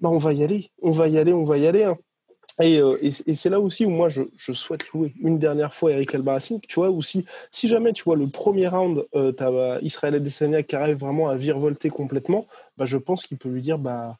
bah 0.00 0.10
on 0.10 0.18
va 0.18 0.32
y 0.32 0.44
aller, 0.44 0.70
on 0.82 0.90
va 0.92 1.08
y 1.08 1.18
aller, 1.18 1.32
on 1.32 1.44
va 1.44 1.58
y 1.58 1.66
aller. 1.66 1.84
Hein. 1.84 1.98
Euh, 2.60 2.98
et, 3.00 3.10
c'est 3.10 3.48
là 3.48 3.60
aussi 3.60 3.84
où 3.86 3.90
moi 3.90 4.08
je, 4.08 4.22
souhaite 4.52 4.88
louer 4.92 5.14
une 5.20 5.38
dernière 5.38 5.72
fois 5.72 5.92
Eric 5.92 6.14
Albarracin, 6.14 6.58
tu 6.68 6.74
vois, 6.74 6.90
aussi 6.90 7.24
si 7.50 7.68
jamais 7.68 7.92
tu 7.92 8.04
vois 8.04 8.16
le 8.16 8.28
premier 8.28 8.68
round, 8.68 9.06
euh, 9.14 9.32
tu 9.32 9.42
as 9.42 9.78
Israël 9.82 10.14
Adesanya 10.14 10.62
qui 10.62 10.76
arrive 10.76 10.98
vraiment 10.98 11.28
à 11.28 11.36
virevolter 11.36 11.88
complètement, 11.88 12.46
bah, 12.76 12.84
je 12.84 12.98
pense 12.98 13.26
qu'il 13.26 13.38
peut 13.38 13.48
lui 13.48 13.62
dire 13.62 13.78
bah 13.78 14.18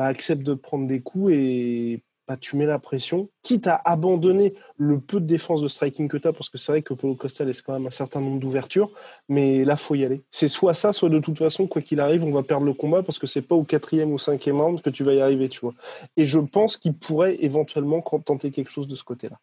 bah, 0.00 0.06
accepte 0.06 0.42
de 0.42 0.54
prendre 0.54 0.86
des 0.86 1.02
coups 1.02 1.34
et 1.34 2.02
bah, 2.26 2.38
tu 2.40 2.56
mets 2.56 2.64
la 2.64 2.78
pression, 2.78 3.28
quitte 3.42 3.66
à 3.66 3.74
abandonner 3.84 4.54
le 4.78 4.98
peu 4.98 5.20
de 5.20 5.26
défense 5.26 5.60
de 5.60 5.68
striking 5.68 6.08
que 6.08 6.16
tu 6.16 6.26
as, 6.26 6.32
parce 6.32 6.48
que 6.48 6.56
c'est 6.56 6.72
vrai 6.72 6.80
que 6.80 6.94
Paulo 6.94 7.14
Costa 7.16 7.44
laisse 7.44 7.60
quand 7.60 7.74
même 7.74 7.86
un 7.86 7.90
certain 7.90 8.22
nombre 8.22 8.40
d'ouvertures, 8.40 8.90
mais 9.28 9.62
là, 9.62 9.76
faut 9.76 9.94
y 9.96 10.06
aller. 10.06 10.22
C'est 10.30 10.48
soit 10.48 10.72
ça, 10.72 10.94
soit 10.94 11.10
de 11.10 11.18
toute 11.18 11.36
façon, 11.36 11.66
quoi 11.66 11.82
qu'il 11.82 12.00
arrive, 12.00 12.24
on 12.24 12.30
va 12.30 12.42
perdre 12.42 12.64
le 12.64 12.72
combat, 12.72 13.02
parce 13.02 13.18
que 13.18 13.26
c'est 13.26 13.42
pas 13.42 13.54
au 13.54 13.64
quatrième 13.64 14.10
ou 14.10 14.18
cinquième 14.18 14.58
round 14.58 14.80
que 14.80 14.88
tu 14.88 15.04
vas 15.04 15.12
y 15.12 15.20
arriver, 15.20 15.50
tu 15.50 15.60
vois. 15.60 15.74
Et 16.16 16.24
je 16.24 16.38
pense 16.38 16.78
qu'il 16.78 16.94
pourrait 16.94 17.36
éventuellement 17.40 18.00
tenter 18.00 18.50
quelque 18.52 18.70
chose 18.70 18.88
de 18.88 18.96
ce 18.96 19.04
côté-là. 19.04 19.38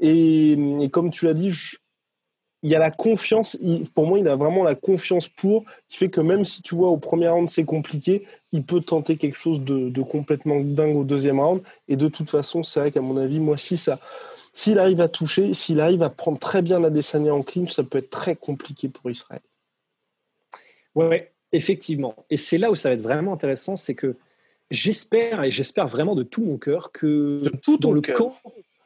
Et, 0.00 0.52
et, 0.82 0.90
comme 0.90 1.10
tu 1.10 1.24
l'as 1.24 1.32
dit, 1.32 1.50
je, 1.50 1.78
il 2.64 2.70
y 2.70 2.74
a 2.74 2.78
la 2.78 2.90
confiance. 2.90 3.58
pour 3.94 4.06
moi, 4.06 4.18
il 4.18 4.26
a 4.26 4.36
vraiment 4.36 4.64
la 4.64 4.74
confiance 4.74 5.28
pour, 5.28 5.66
qui 5.86 5.98
fait 5.98 6.08
que 6.08 6.22
même 6.22 6.46
si 6.46 6.62
tu 6.62 6.74
vois 6.74 6.88
au 6.88 6.96
premier 6.96 7.28
round 7.28 7.48
c'est 7.50 7.66
compliqué, 7.66 8.26
il 8.52 8.64
peut 8.64 8.80
tenter 8.80 9.18
quelque 9.18 9.36
chose 9.36 9.60
de, 9.60 10.02
complètement 10.02 10.60
dingue 10.60 10.96
au 10.96 11.04
deuxième 11.04 11.40
round. 11.40 11.62
Et 11.88 11.96
de 11.96 12.08
toute 12.08 12.30
façon, 12.30 12.62
c'est 12.62 12.80
vrai 12.80 12.90
qu'à 12.90 13.02
mon 13.02 13.18
avis, 13.18 13.38
moi, 13.38 13.58
si 13.58 13.76
ça, 13.76 14.00
s'il 14.54 14.78
arrive 14.78 15.02
à 15.02 15.08
toucher, 15.08 15.52
s'il 15.52 15.78
arrive 15.78 16.02
à 16.02 16.08
prendre 16.08 16.38
très 16.38 16.62
bien 16.62 16.80
la 16.80 16.88
Desania 16.88 17.34
en 17.34 17.42
clinch, 17.42 17.70
ça 17.70 17.82
peut 17.82 17.98
être 17.98 18.08
très 18.08 18.34
compliqué 18.34 18.88
pour 18.88 19.10
Israël. 19.10 19.42
Ouais, 20.94 21.32
effectivement. 21.52 22.14
Et 22.30 22.38
c'est 22.38 22.56
là 22.56 22.70
où 22.70 22.76
ça 22.76 22.88
va 22.88 22.94
être 22.94 23.02
vraiment 23.02 23.34
intéressant, 23.34 23.76
c'est 23.76 23.94
que 23.94 24.16
j'espère 24.70 25.44
et 25.44 25.50
j'espère 25.50 25.86
vraiment 25.86 26.14
de 26.14 26.22
tout 26.22 26.42
mon 26.42 26.56
cœur 26.56 26.92
que 26.92 27.36
de 27.42 27.50
tout 27.50 27.76
dans 27.76 27.92
le 27.92 28.00
camp, 28.00 28.34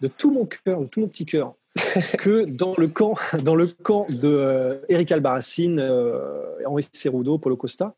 de 0.01 0.09
tout 0.09 0.33
mon 0.33 0.47
cœur, 0.47 0.81
de 0.81 0.87
tout 0.87 1.01
mon 1.01 1.07
petit 1.07 1.27
cœur, 1.27 1.55
que 2.19 2.45
dans 2.45 2.75
le 2.77 2.89
camp, 2.89 3.17
dans 3.43 3.55
le 3.55 3.67
camp 3.67 4.07
de 4.09 4.29
euh, 4.29 4.77
Eric 4.89 5.13
Albarracin, 5.13 5.79
euh, 5.79 6.55
Henri 6.67 6.87
Cerudo, 6.93 7.39
Paulo 7.39 7.57
Costa, 7.57 7.95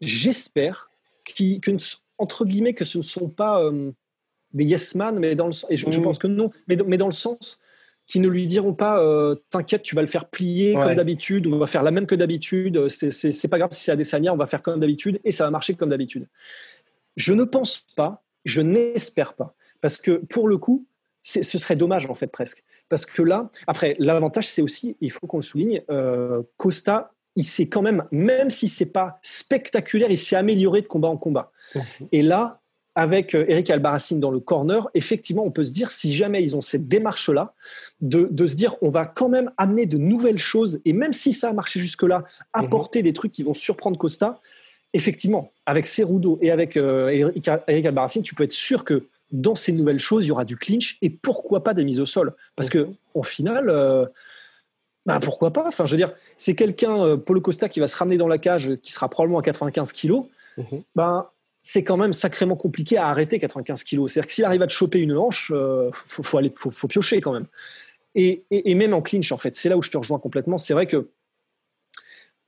j'espère 0.00 0.90
que, 1.24 1.72
entre 2.18 2.44
guillemets, 2.44 2.74
que 2.74 2.84
ce 2.84 2.98
ne 2.98 3.02
sont 3.02 3.28
pas 3.28 3.62
euh, 3.62 3.90
des 4.52 4.64
yes 4.64 4.94
man, 4.94 5.18
mais 5.18 5.34
dans 5.34 5.46
le, 5.46 5.52
et 5.70 5.76
je, 5.76 5.86
mm. 5.86 6.02
pense 6.02 6.18
que 6.18 6.26
non, 6.26 6.50
mais, 6.68 6.76
mais 6.86 6.96
dans 6.96 7.06
le 7.06 7.12
sens 7.12 7.60
qui 8.06 8.18
ne 8.18 8.28
lui 8.28 8.46
diront 8.48 8.74
pas 8.74 9.00
euh, 9.00 9.36
t'inquiète 9.50 9.84
tu 9.84 9.94
vas 9.94 10.02
le 10.02 10.08
faire 10.08 10.28
plier 10.28 10.74
comme 10.74 10.96
d'habitude 10.96 11.46
on 11.46 11.56
va 11.56 11.68
faire 11.68 11.84
la 11.84 11.92
même 11.92 12.04
que 12.04 12.16
d'habitude 12.16 12.88
c'est 12.88 13.46
pas 13.46 13.58
grave 13.58 13.72
si 13.72 13.84
c'est 13.84 13.92
à 13.92 13.96
des 13.96 14.04
sanières 14.04 14.34
on 14.34 14.36
va 14.36 14.46
faire 14.46 14.60
comme 14.60 14.80
d'habitude 14.80 15.20
et 15.22 15.30
ça 15.30 15.44
va 15.44 15.50
marcher 15.52 15.74
comme 15.74 15.90
d'habitude 15.90 16.26
je 17.16 17.32
ne 17.32 17.44
pense 17.44 17.86
pas 17.96 18.22
Je 18.44 18.60
n'espère 18.60 19.34
pas. 19.34 19.54
Parce 19.80 19.96
que 19.96 20.12
pour 20.12 20.48
le 20.48 20.58
coup, 20.58 20.86
ce 21.22 21.42
serait 21.42 21.76
dommage 21.76 22.06
en 22.06 22.14
fait 22.14 22.26
presque. 22.26 22.64
Parce 22.92 23.06
que 23.06 23.22
là, 23.22 23.50
après, 23.66 23.96
l'avantage, 23.98 24.48
c'est 24.48 24.60
aussi, 24.60 24.96
il 25.00 25.10
faut 25.10 25.26
qu'on 25.26 25.38
le 25.38 25.42
souligne, 25.42 25.80
euh, 25.90 26.42
Costa, 26.58 27.14
il 27.36 27.46
s'est 27.46 27.66
quand 27.66 27.80
même, 27.80 28.04
même 28.12 28.50
si 28.50 28.68
c'est 28.68 28.84
pas 28.84 29.18
spectaculaire, 29.22 30.10
il 30.10 30.18
s'est 30.18 30.36
amélioré 30.36 30.82
de 30.82 30.86
combat 30.86 31.08
en 31.08 31.16
combat. 31.16 31.52
Et 32.12 32.20
là, 32.20 32.60
avec 32.94 33.34
euh, 33.34 33.46
Eric 33.48 33.70
Albarracine 33.70 34.20
dans 34.20 34.30
le 34.30 34.40
corner, 34.40 34.90
effectivement, 34.92 35.42
on 35.42 35.50
peut 35.50 35.64
se 35.64 35.70
dire, 35.70 35.90
si 35.90 36.12
jamais 36.12 36.42
ils 36.42 36.54
ont 36.54 36.60
cette 36.60 36.86
démarche-là, 36.86 37.54
de, 38.02 38.46
se 38.46 38.54
dire, 38.54 38.76
on 38.82 38.90
va 38.90 39.06
quand 39.06 39.30
même 39.30 39.50
amener 39.56 39.86
de 39.86 39.96
nouvelles 39.96 40.36
choses, 40.36 40.82
et 40.84 40.92
même 40.92 41.14
si 41.14 41.32
ça 41.32 41.48
a 41.48 41.54
marché 41.54 41.80
jusque-là, 41.80 42.24
apporter 42.52 43.00
des 43.00 43.14
trucs 43.14 43.32
qui 43.32 43.42
vont 43.42 43.54
surprendre 43.54 43.96
Costa, 43.96 44.38
effectivement, 44.92 45.50
avec 45.64 45.86
Cerudo 45.86 46.38
et 46.42 46.50
avec 46.50 46.76
euh, 46.76 47.08
Eric, 47.08 47.86
Albarracine, 47.86 48.22
tu 48.22 48.34
peux 48.34 48.44
être 48.44 48.52
sûr 48.52 48.84
que 48.84 49.06
dans 49.32 49.54
ces 49.54 49.72
nouvelles 49.72 49.98
choses, 49.98 50.24
il 50.24 50.28
y 50.28 50.30
aura 50.30 50.44
du 50.44 50.56
clinch 50.56 50.98
et 51.02 51.10
pourquoi 51.10 51.64
pas 51.64 51.74
des 51.74 51.84
mises 51.84 52.00
au 52.00 52.06
sol 52.06 52.34
Parce 52.54 52.68
que 52.68 52.88
au 53.14 53.22
final, 53.22 53.68
euh, 53.68 54.06
bah, 55.06 55.18
pourquoi 55.20 55.52
pas? 55.52 55.66
Enfin, 55.66 55.86
je 55.86 55.92
veux 55.92 55.96
dire, 55.96 56.14
c'est 56.36 56.54
quelqu'un, 56.54 56.98
euh, 57.00 57.16
Polo 57.16 57.40
Costa, 57.40 57.68
qui 57.68 57.80
va 57.80 57.88
se 57.88 57.96
ramener 57.96 58.16
dans 58.16 58.28
la 58.28 58.38
cage, 58.38 58.76
qui 58.82 58.92
sera 58.92 59.08
probablement 59.08 59.40
à 59.40 59.42
95 59.42 59.92
kilos. 59.92 60.26
Mhm. 60.58 60.82
Ben, 60.94 61.26
c'est 61.62 61.84
quand 61.84 61.96
même 61.96 62.12
sacrément 62.12 62.56
compliqué 62.56 62.96
à 62.96 63.08
arrêter 63.08 63.38
95 63.38 63.84
kilos. 63.84 64.12
C'est-à-dire 64.12 64.26
que 64.26 64.32
s'il 64.34 64.44
arrive 64.44 64.62
à 64.62 64.66
te 64.66 64.72
choper 64.72 65.00
une 65.00 65.16
hanche, 65.16 65.50
euh, 65.54 65.90
faut, 65.92 66.36
aller, 66.36 66.52
faut, 66.54 66.88
piocher 66.88 67.20
quand 67.20 67.32
même. 67.32 67.46
Et, 68.14 68.44
et, 68.50 68.74
même 68.74 68.92
en 68.92 69.00
clinch, 69.00 69.32
en 69.32 69.38
fait, 69.38 69.54
c'est 69.54 69.70
là 69.70 69.78
où 69.78 69.82
je 69.82 69.90
te 69.90 69.96
rejoins 69.96 70.18
complètement. 70.18 70.58
C'est 70.58 70.74
vrai 70.74 70.86
que 70.86 71.08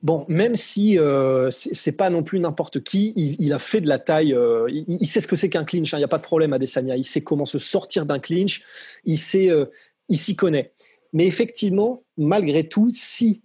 Bon, 0.05 0.23
même 0.27 0.53
si 0.53 0.99
euh, 0.99 1.49
c'est 1.49 1.91
pas 1.91 2.11
non 2.11 2.21
plus 2.21 2.39
n'importe 2.39 2.83
qui, 2.83 3.11
il, 3.15 3.51
a 3.53 3.57
fait 3.57 3.81
de 3.81 3.87
la 3.87 3.97
taille. 3.97 4.35
Euh, 4.35 4.69
il, 4.69 5.07
sait 5.07 5.19
ce 5.19 5.27
que 5.27 5.35
c'est 5.35 5.49
qu'un 5.49 5.63
clinch. 5.63 5.95
Hein, 5.95 5.97
il 5.97 6.01
n'y 6.01 6.05
a 6.05 6.07
pas 6.07 6.19
de 6.19 6.23
problème 6.23 6.53
à 6.53 6.59
Desania. 6.59 6.95
Il 6.95 7.03
sait 7.03 7.21
comment 7.21 7.47
se 7.47 7.57
sortir 7.57 8.05
d'un 8.05 8.19
clinch. 8.19 8.61
Il 9.05 9.17
sait, 9.17 9.49
euh, 9.49 9.65
il 10.07 10.19
s'y 10.19 10.35
connaît. 10.35 10.73
Mais 11.11 11.25
effectivement, 11.25 12.03
malgré 12.17 12.69
tout, 12.69 12.91
si 12.91 13.41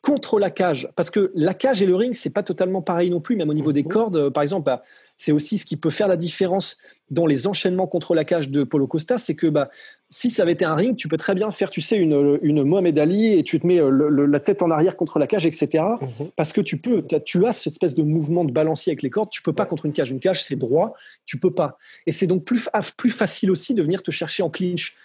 contre 0.00 0.38
la 0.40 0.48
cage, 0.48 0.88
parce 0.96 1.10
que 1.10 1.30
la 1.34 1.52
cage 1.52 1.82
et 1.82 1.86
le 1.86 1.94
ring, 1.94 2.14
c'est 2.14 2.30
pas 2.30 2.42
totalement 2.42 2.80
pareil 2.80 3.10
non 3.10 3.20
plus. 3.20 3.36
Même 3.36 3.50
au 3.50 3.54
niveau 3.54 3.74
des 3.74 3.82
mhm. 3.82 3.88
cordes, 3.90 4.30
par 4.30 4.42
exemple, 4.42 4.64
bah, 4.64 4.82
c'est 5.18 5.32
aussi 5.32 5.58
ce 5.58 5.66
qui 5.66 5.76
peut 5.76 5.90
faire 5.90 6.08
la 6.08 6.16
différence 6.16 6.78
dans 7.10 7.26
les 7.26 7.46
enchaînements 7.46 7.86
contre 7.86 8.14
la 8.14 8.24
cage 8.24 8.48
de 8.48 8.64
Polo 8.64 8.86
Costa, 8.86 9.18
c'est 9.18 9.34
que 9.34 9.48
bah, 9.48 9.68
si 10.12 10.28
ça 10.28 10.42
avait 10.42 10.52
été 10.52 10.64
un 10.64 10.74
ring, 10.74 10.96
tu 10.96 11.06
peux 11.06 11.16
très 11.16 11.36
bien 11.36 11.52
faire, 11.52 11.70
tu 11.70 11.80
sais, 11.80 11.96
une, 11.96 12.38
une 12.42 12.64
Mohamed 12.64 12.98
Ali 12.98 13.32
et 13.32 13.44
tu 13.44 13.60
te 13.60 13.66
mets 13.66 13.80
euh, 13.80 14.26
la 14.26 14.40
tête 14.40 14.60
en 14.60 14.70
arrière 14.70 14.96
contre 14.96 15.20
la 15.20 15.28
cage, 15.28 15.46
etc. 15.46 15.84
Mhm. 16.00 16.30
Parce 16.34 16.52
que 16.52 16.60
tu 16.60 16.78
peux, 16.78 17.04
tu 17.24 17.46
as 17.46 17.52
cette 17.52 17.74
espèce 17.74 17.94
de 17.94 18.02
mouvement 18.02 18.44
de 18.44 18.50
balancier 18.50 18.90
avec 18.90 19.02
les 19.02 19.10
cordes. 19.10 19.30
Tu 19.30 19.40
peux 19.40 19.52
pas 19.52 19.66
contre 19.66 19.86
une 19.86 19.92
cage. 19.92 20.10
Une 20.10 20.18
cage, 20.18 20.42
c'est 20.42 20.56
droit, 20.56 20.94
tu 21.26 21.38
peux 21.38 21.52
pas. 21.52 21.78
Et 22.06 22.12
c'est 22.12 22.26
donc 22.26 22.44
plus, 22.44 22.68
plus 22.96 23.10
facile 23.10 23.52
aussi 23.52 23.72
de 23.72 23.82
venir 23.82 24.02
te 24.02 24.10
chercher 24.10 24.42
en 24.42 24.50
clinch 24.50 24.96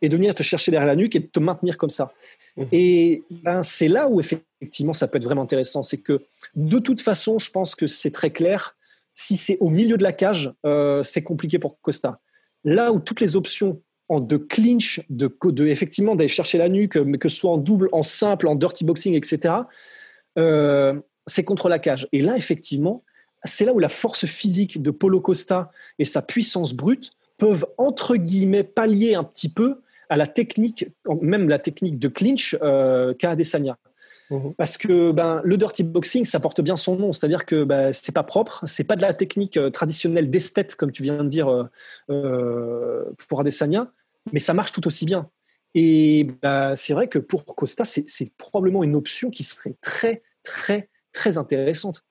et 0.00 0.08
de 0.08 0.16
venir 0.16 0.34
te 0.34 0.42
chercher 0.42 0.70
derrière 0.70 0.88
la 0.88 0.96
nuque 0.96 1.14
et 1.14 1.20
de 1.20 1.26
te 1.26 1.40
maintenir 1.40 1.76
comme 1.76 1.90
ça. 1.90 2.14
Mhm. 2.56 2.66
Et 2.72 3.22
ben, 3.30 3.62
c'est 3.62 3.88
là 3.88 4.08
où 4.08 4.18
effectivement 4.18 4.94
ça 4.94 5.08
peut 5.08 5.18
être 5.18 5.24
vraiment 5.24 5.42
intéressant. 5.42 5.82
C'est 5.82 5.98
que 5.98 6.22
de 6.56 6.78
toute 6.78 7.02
façon, 7.02 7.38
je 7.38 7.50
pense 7.50 7.74
que 7.74 7.86
c'est 7.86 8.12
très 8.12 8.30
clair 8.30 8.76
si 9.12 9.36
c'est 9.36 9.58
au 9.60 9.68
milieu 9.68 9.98
de 9.98 10.02
la 10.02 10.14
cage, 10.14 10.52
euh, 10.64 11.02
c'est 11.02 11.22
compliqué 11.22 11.58
pour 11.58 11.78
Costa. 11.82 12.20
Là 12.64 12.92
où 12.92 12.98
toutes 12.98 13.20
les 13.20 13.36
options 13.36 13.82
en 14.08 14.20
de 14.20 14.36
clinch, 14.36 15.00
de, 15.08 15.34
de 15.44 15.66
effectivement 15.66 16.14
d'aller 16.14 16.28
chercher 16.28 16.58
la 16.58 16.68
nuque, 16.68 16.96
mais 16.96 17.18
que 17.18 17.28
ce 17.28 17.38
soit 17.38 17.52
en 17.52 17.56
double, 17.56 17.88
en 17.92 18.02
simple, 18.02 18.48
en 18.48 18.54
dirty 18.54 18.84
boxing, 18.84 19.14
etc., 19.14 19.54
euh, 20.38 20.94
c'est 21.26 21.44
contre 21.44 21.68
la 21.68 21.78
cage. 21.78 22.08
Et 22.12 22.20
là, 22.20 22.36
effectivement, 22.36 23.02
c'est 23.44 23.64
là 23.64 23.72
où 23.72 23.78
la 23.78 23.88
force 23.88 24.26
physique 24.26 24.82
de 24.82 24.90
Polo 24.90 25.20
Costa 25.20 25.70
et 25.98 26.04
sa 26.04 26.22
puissance 26.22 26.74
brute 26.74 27.12
peuvent, 27.38 27.66
entre 27.78 28.16
guillemets, 28.16 28.64
pallier 28.64 29.14
un 29.14 29.24
petit 29.24 29.48
peu 29.48 29.80
à 30.10 30.16
la 30.16 30.26
technique, 30.26 30.86
même 31.22 31.48
la 31.48 31.58
technique 31.58 31.98
de 31.98 32.08
clinch 32.08 32.56
euh, 32.62 33.14
qu'a 33.14 33.30
Adesanya. 33.30 33.78
Mhm. 34.30 34.54
Parce 34.54 34.76
que 34.76 35.12
ben, 35.12 35.40
le 35.44 35.56
dirty 35.56 35.82
boxing, 35.82 36.24
ça 36.24 36.40
porte 36.40 36.60
bien 36.60 36.76
son 36.76 36.96
nom, 36.96 37.12
c'est-à-dire 37.12 37.44
que 37.44 37.64
ben, 37.64 37.92
c'est 37.92 38.12
pas 38.12 38.22
propre, 38.22 38.62
c'est 38.66 38.84
pas 38.84 38.96
de 38.96 39.02
la 39.02 39.12
technique 39.12 39.56
euh, 39.56 39.70
traditionnelle 39.70 40.30
d'esthète, 40.30 40.74
comme 40.74 40.92
tu 40.92 41.02
viens 41.02 41.22
de 41.22 41.28
dire 41.28 41.48
euh, 41.48 41.64
euh, 42.10 43.04
pour 43.28 43.40
Adesanya, 43.40 43.90
mais 44.32 44.40
ça 44.40 44.54
marche 44.54 44.72
tout 44.72 44.86
aussi 44.86 45.04
bien. 45.04 45.30
Et 45.74 46.28
ben, 46.42 46.76
c'est 46.76 46.92
vrai 46.92 47.08
que 47.08 47.18
pour 47.18 47.44
Costa, 47.44 47.84
c'est 47.84 48.36
probablement 48.36 48.84
une 48.84 48.94
option 48.94 49.30
qui 49.30 49.44
serait 49.44 49.74
très, 49.80 50.22
très, 50.42 50.88
très 51.12 51.36
intéressante. 51.36 52.04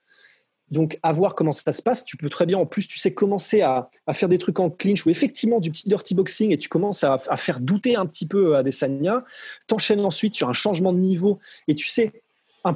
Donc, 0.70 0.98
à 1.04 1.12
voir 1.12 1.36
comment 1.36 1.52
ça 1.52 1.72
se 1.72 1.82
passe. 1.82 2.04
Tu 2.04 2.18
peux 2.18 2.30
très 2.30 2.46
bien, 2.46 2.58
en 2.58 2.66
plus, 2.66 2.88
tu 2.88 2.98
sais, 2.98 3.14
commencer 3.14 3.62
à, 3.62 3.90
faire 4.12 4.28
des 4.28 4.40
trucs 4.40 4.60
en 4.60 4.70
clinch 4.70 5.06
ou 5.06 5.10
effectivement 5.12 5.60
du 5.60 5.70
petit 5.70 5.88
dirty 5.88 6.16
boxing 6.16 6.52
et 6.52 6.58
tu 6.58 6.68
commences 6.68 7.04
à, 7.04 7.20
faire 7.20 7.60
douter 7.60 7.96
un 7.96 8.06
petit 8.06 8.26
peu 8.26 8.56
à 8.56 8.64
Desania. 8.64 9.24
T'enchaînes 9.68 10.04
ensuite 10.04 10.34
sur 10.34 10.50
un 10.50 10.54
changement 10.54 10.92
de 10.92 10.98
niveau 10.98 11.40
et 11.68 11.76
tu 11.76 11.88
sais, 11.88 12.23
un, 12.64 12.74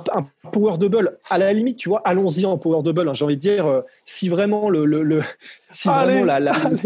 power 0.51 0.77
double, 0.77 1.17
à 1.29 1.37
la 1.37 1.53
limite, 1.53 1.77
tu 1.77 1.89
vois, 1.89 2.01
allons-y 2.03 2.45
en 2.45 2.57
power 2.57 2.83
double. 2.83 3.07
Hein, 3.07 3.13
j'ai 3.13 3.25
envie 3.25 3.37
de 3.37 3.41
dire, 3.41 3.65
euh, 3.65 3.81
si 4.03 4.27
vraiment 4.27 4.69
le, 4.69 4.85
le, 4.85 5.21
si 5.71 5.87
allez, 5.87 6.23
vraiment 6.23 6.51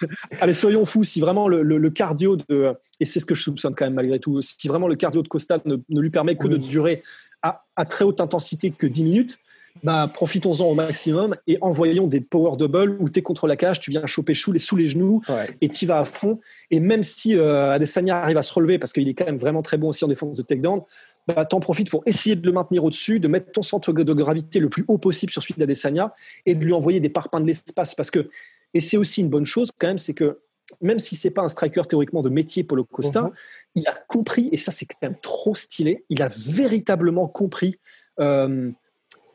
allez. 0.40 0.54
soyons 0.54 0.84
fous, 0.84 1.04
si 1.04 1.20
vraiment 1.20 1.48
le, 1.48 1.90
cardio 1.90 2.36
de, 2.36 2.74
et 2.98 3.06
c'est 3.06 3.20
ce 3.20 3.26
que 3.26 3.34
je 3.34 3.42
soupçonne 3.42 3.74
quand 3.74 3.84
même 3.84 3.94
malgré 3.94 4.18
tout, 4.18 4.40
si 4.42 4.68
vraiment 4.68 4.88
le 4.88 4.96
cardio 4.96 5.22
de 5.22 5.28
Costa 5.28 5.58
ne, 5.64 5.76
lui 5.88 6.10
permet 6.10 6.36
que 6.36 6.48
de 6.48 6.56
durer 6.56 7.02
à, 7.42 7.64
à, 7.76 7.84
très 7.84 8.04
haute 8.04 8.20
intensité 8.20 8.70
que 8.70 8.86
10 8.86 9.02
minutes, 9.02 9.38
bah, 9.82 10.10
profitons-en 10.12 10.66
au 10.66 10.74
maximum 10.74 11.36
et 11.46 11.56
envoyons 11.60 12.06
des 12.06 12.20
power 12.20 12.56
double 12.56 12.96
où 12.98 13.08
tu 13.08 13.20
es 13.20 13.22
contre 13.22 13.46
la 13.46 13.56
cage, 13.56 13.80
tu 13.80 13.90
viens 13.90 14.06
choper 14.06 14.34
Chou 14.34 14.56
sous 14.58 14.76
les 14.76 14.86
genoux 14.86 15.22
et 15.60 15.68
tu 15.68 15.86
vas 15.86 15.98
à 15.98 16.04
fond. 16.04 16.40
Et 16.70 16.80
même 16.80 17.02
si 17.02 17.36
euh, 17.36 17.72
Adesanya 17.72 18.22
arrive 18.22 18.36
à 18.36 18.42
se 18.42 18.52
relever 18.52 18.78
parce 18.78 18.92
qu'il 18.92 19.08
est 19.08 19.14
quand 19.14 19.26
même 19.26 19.36
vraiment 19.36 19.62
très 19.62 19.78
bon 19.78 19.88
aussi 19.88 20.04
en 20.04 20.08
défense 20.08 20.36
de 20.36 20.42
takedown, 20.42 20.82
bah, 21.34 21.44
t'en 21.44 21.60
profites 21.60 21.90
pour 21.90 22.02
essayer 22.06 22.36
de 22.36 22.46
le 22.46 22.52
maintenir 22.52 22.84
au-dessus, 22.84 23.20
de 23.20 23.28
mettre 23.28 23.52
ton 23.52 23.62
centre 23.62 23.92
de 23.92 24.12
gravité 24.12 24.58
le 24.58 24.68
plus 24.68 24.84
haut 24.88 24.98
possible 24.98 25.32
sur 25.32 25.42
celui 25.42 25.54
d'Adesanya 25.54 26.14
et 26.46 26.54
de 26.54 26.64
lui 26.64 26.72
envoyer 26.72 27.00
des 27.00 27.08
parpaings 27.08 27.40
de 27.40 27.46
l'espace. 27.46 27.94
Parce 27.94 28.10
que, 28.10 28.28
et 28.74 28.80
c'est 28.80 28.96
aussi 28.96 29.20
une 29.20 29.28
bonne 29.28 29.46
chose 29.46 29.70
quand 29.76 29.88
même, 29.88 29.98
c'est 29.98 30.14
que 30.14 30.40
même 30.80 30.98
si 30.98 31.16
c'est 31.16 31.30
pas 31.30 31.42
un 31.42 31.48
striker 31.48 31.82
théoriquement 31.88 32.22
de 32.22 32.30
métier, 32.30 32.62
Polo 32.62 32.84
Costa, 32.84 33.22
mhm. 33.22 33.30
il 33.74 33.88
a 33.88 33.94
compris, 34.08 34.48
et 34.52 34.56
ça 34.56 34.70
c'est 34.70 34.86
quand 34.86 34.98
même 35.02 35.16
trop 35.20 35.54
stylé, 35.54 36.04
il 36.08 36.22
a 36.22 36.28
véritablement 36.28 37.26
compris 37.26 37.78
euh, 38.20 38.70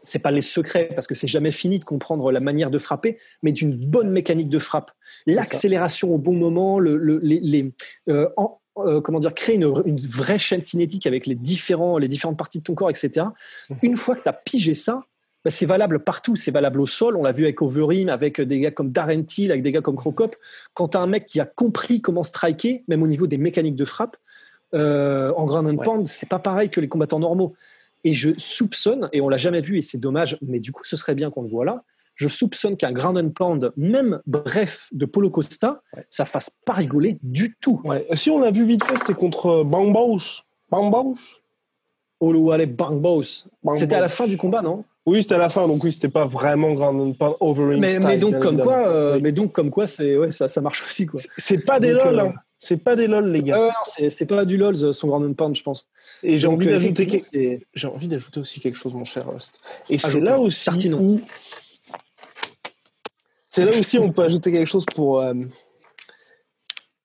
c'est 0.06 0.20
pas 0.20 0.32
les 0.32 0.42
secrets 0.42 0.90
parce 0.94 1.08
que 1.08 1.16
c'est 1.16 1.28
jamais 1.28 1.52
fini 1.52 1.80
de 1.80 1.84
comprendre 1.84 2.32
la 2.32 2.40
manière 2.40 2.70
de 2.70 2.78
frapper, 2.78 3.18
mais 3.42 3.52
d'une 3.52 3.76
bonne 3.76 4.12
mécanique 4.12 4.50
de 4.50 4.60
frappe, 4.60 4.92
l'accélération 5.26 6.14
au 6.14 6.18
bon 6.18 6.34
moment, 6.34 6.80
le, 6.80 6.98
les, 7.24 7.74
euh, 8.10 8.30
euh, 8.78 9.02
comment 9.02 9.20
dire, 9.20 9.34
créer 9.34 9.56
une, 9.56 9.98
vraie 9.98 10.40
chaîne 10.40 10.62
cinétique 10.62 11.08
avec 11.08 11.26
les 11.26 11.36
différents, 11.36 11.98
les 11.98 12.08
différentes 12.08 12.38
parties 12.38 12.60
de 12.60 12.64
ton 12.64 12.76
corps, 12.76 12.90
etc. 12.90 13.28
Mhm. 13.70 13.78
Une 13.84 13.98
fois 13.98 14.16
que 14.16 14.24
tu 14.24 14.30
as 14.30 14.34
pigé 14.34 14.74
ça, 14.74 15.02
bah, 15.46 15.52
c'est 15.52 15.66
valable 15.66 16.00
partout. 16.04 16.36
C'est 16.36 16.52
valable 16.52 16.82
au 16.82 16.88
sol. 16.88 17.16
On 17.16 17.24
l'a 17.24 17.32
vu 17.32 17.44
avec 17.44 17.62
Overeem, 17.62 18.10
avec 18.10 18.42
des 18.42 18.60
gars 18.60 18.72
comme 18.72 18.92
Darren 18.92 19.24
Till, 19.24 19.52
avec 19.52 19.64
des 19.64 19.72
gars 19.72 19.82
comme 19.82 19.96
Crocop. 19.96 20.36
Quand 20.74 20.90
tu 20.90 20.98
as 20.98 21.02
un 21.02 21.08
mec 21.08 21.26
qui 21.26 21.40
a 21.40 21.46
compris 21.46 22.02
comment 22.02 22.24
striker, 22.24 22.84
même 22.88 23.04
au 23.04 23.08
niveau 23.08 23.28
des 23.28 23.38
mécaniques 23.38 23.76
de 23.76 23.86
frappe, 23.86 24.18
euh, 24.74 25.32
en 25.38 25.46
ground 25.46 25.68
and 25.68 25.78
pound, 25.78 26.08
c'est 26.08 26.28
pas 26.28 26.40
pareil 26.40 26.70
que 26.70 26.82
les 26.82 26.90
combattants 26.90 27.20
normaux. 27.20 27.56
Et 28.04 28.14
je 28.14 28.30
soupçonne, 28.38 29.10
et 29.14 29.22
on 29.22 29.30
l'a 29.30 29.38
jamais 29.38 29.62
vu, 29.62 29.78
et 29.78 29.82
c'est 29.82 29.98
dommage, 29.98 30.38
mais 30.42 30.60
du 30.60 30.72
coup, 30.72 30.84
ce 30.84 30.96
serait 30.96 31.16
bien 31.16 31.32
qu'on 31.32 31.42
le 31.42 31.50
voit 31.50 31.66
là. 31.66 31.84
Je 32.16 32.28
soupçonne 32.28 32.78
qu'un 32.78 32.92
ground 32.92 33.18
and 33.18 33.30
pound, 33.30 33.74
même 33.76 34.22
bref, 34.26 34.88
de 34.94 35.06
Polo 35.06 35.30
Costa, 35.30 35.82
ça 36.10 36.26
fasse 36.26 36.52
pas 36.66 36.74
rigoler 36.74 37.18
du 37.22 37.56
tout. 37.60 37.82
Si 38.14 38.30
on 38.30 38.40
l'a 38.40 38.52
vu 38.52 38.66
vite 38.66 38.84
fait, 38.84 38.98
c'était 38.98 39.14
contre 39.14 39.64
Bang 39.64 39.94
Baus. 39.94 40.44
Bang 40.70 40.92
Baus 40.92 41.42
Oluwale 42.20 42.66
Bang 42.66 43.02
Baus. 43.02 43.48
C'était 43.78 43.96
à 43.96 44.02
la 44.02 44.10
fin 44.10 44.28
du 44.28 44.38
combat, 44.38 44.62
non? 44.62 44.86
Oui, 45.06 45.22
c'était 45.22 45.36
à 45.36 45.40
la 45.40 45.50
fin, 45.50 45.68
donc 45.68 45.84
oui, 45.84 45.92
c'était 45.92 46.10
pas 46.10 46.26
vraiment 46.26 46.74
Ground 46.74 47.00
and 47.00 47.14
Pound 47.14 47.36
over 47.40 47.78
mais, 47.78 48.00
mais 48.00 48.18
donc 48.18 48.40
comme 48.40 48.58
quoi, 48.58 48.88
euh, 48.88 49.20
mais 49.22 49.32
donc 49.32 49.52
comme 49.52 49.70
quoi, 49.70 49.86
c'est 49.86 50.18
ouais, 50.18 50.32
ça, 50.32 50.48
ça 50.48 50.62
marche 50.62 50.84
aussi 50.84 51.06
quoi. 51.06 51.22
C'est 51.38 51.60
pas 51.60 51.80
des 51.80 51.92
lol, 51.92 52.20
euh, 52.20 52.24
hein. 52.24 52.34
C'est 52.58 52.78
pas 52.78 52.96
des 52.96 53.06
lol, 53.06 53.32
les 53.32 53.44
gars. 53.44 53.72
c'est 53.86 54.26
pas 54.26 54.46
du 54.46 54.58
lol, 54.58 54.76
son 54.76 55.08
Ground 55.08 55.26
and 55.30 55.34
Pound, 55.34 55.56
je 55.56 55.62
pense. 55.62 55.88
Et 56.24 56.40
j'ai 56.40 56.48
envie 56.48 56.66
d'ajouter 56.66 57.62
j'ai 57.74 57.88
envie 57.88 58.08
d'ajouter 58.08 58.40
aussi 58.40 58.60
quelque 58.60 58.78
chose, 58.78 58.94
mon 58.94 59.06
cher 59.06 59.30
Rust. 59.30 59.60
Et 59.92 60.00
c'est 60.00 60.22
là 60.22 60.40
aussi 60.40 60.70
où 60.94 61.20
c'est 63.56 63.64
là 63.64 63.72
aussi 63.80 63.98
on 64.00 64.12
peut 64.12 64.24
ajouter 64.24 64.52
quelque 64.52 64.68
chose 64.68 64.86
pour 64.94 65.22
euh, 65.22 65.34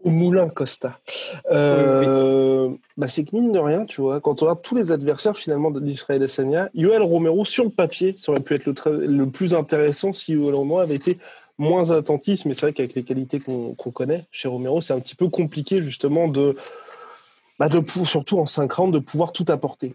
au 0.03 0.11
moulin 0.11 0.49
Costa. 0.49 0.99
Euh, 1.53 2.71
bah 2.97 3.07
c'est 3.07 3.23
que 3.23 3.37
mine 3.37 3.53
de 3.53 3.59
rien, 3.61 3.85
tu 3.85 4.01
vois, 4.01 4.21
quand 4.21 4.43
on 4.43 4.47
regarde 4.47 4.63
tous 4.63 4.75
les 4.75 4.91
adversaires 4.91 5.37
finalement 5.37 5.71
d'Israël 5.71 6.29
Sanya, 6.29 6.69
Yoel 6.75 7.03
Romero 7.03 7.45
sur 7.45 7.63
le 7.63 7.71
papier, 7.71 8.17
ça 8.19 8.33
aurait 8.33 8.41
pu 8.41 8.55
être 8.55 8.67
le, 8.67 9.07
le 9.07 9.31
plus 9.31 9.55
intéressant 9.55 10.13
si 10.13 10.33
Yoel 10.33 10.57
Romero 10.57 10.81
avait 10.81 10.97
été 10.97 11.19
moins 11.57 11.93
attentif, 11.93 12.45
mais 12.45 12.55
c'est 12.55 12.63
vrai 12.63 12.73
qu'avec 12.73 12.95
les 12.97 13.05
qualités 13.05 13.39
qu'on 13.39 13.75
connaît 13.75 14.27
chez 14.33 14.49
Romero, 14.49 14.81
c'est 14.81 14.93
un 14.93 14.99
petit 14.99 15.15
peu 15.15 15.29
compliqué 15.29 15.81
justement 15.81 16.27
de, 16.27 16.57
bah 17.61 17.69
de 17.69 17.81
surtout 18.05 18.41
en 18.41 18.47
5 18.47 18.73
rounds, 18.73 18.93
de 18.93 18.99
pouvoir 18.99 19.31
tout 19.31 19.45
apporter. 19.47 19.95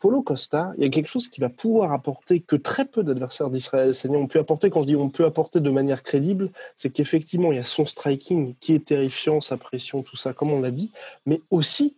Polo 0.00 0.22
Costa, 0.22 0.72
il 0.78 0.84
y 0.84 0.86
a 0.86 0.90
quelque 0.90 1.08
chose 1.08 1.28
qui 1.28 1.40
va 1.40 1.50
pouvoir 1.50 1.92
apporter 1.92 2.40
que 2.40 2.56
très 2.56 2.86
peu 2.86 3.04
d'adversaires 3.04 3.50
d'Israël 3.50 3.84
Adesanya 3.84 4.16
ont 4.16 4.26
pu 4.26 4.38
apporter. 4.38 4.70
Quand 4.70 4.82
je 4.82 4.88
dis 4.88 4.96
on 4.96 5.10
peut 5.10 5.26
apporter 5.26 5.60
de 5.60 5.70
manière 5.70 6.02
crédible, 6.02 6.50
c'est 6.74 6.90
qu'effectivement, 6.90 7.52
il 7.52 7.56
y 7.56 7.60
a 7.60 7.64
son 7.64 7.84
striking 7.84 8.54
qui 8.60 8.74
est 8.74 8.84
terrifiant, 8.86 9.40
sa 9.40 9.58
pression, 9.58 10.02
tout 10.02 10.16
ça, 10.16 10.32
comme 10.32 10.50
on 10.50 10.60
l'a 10.60 10.70
dit, 10.70 10.90
mais 11.26 11.42
aussi, 11.50 11.96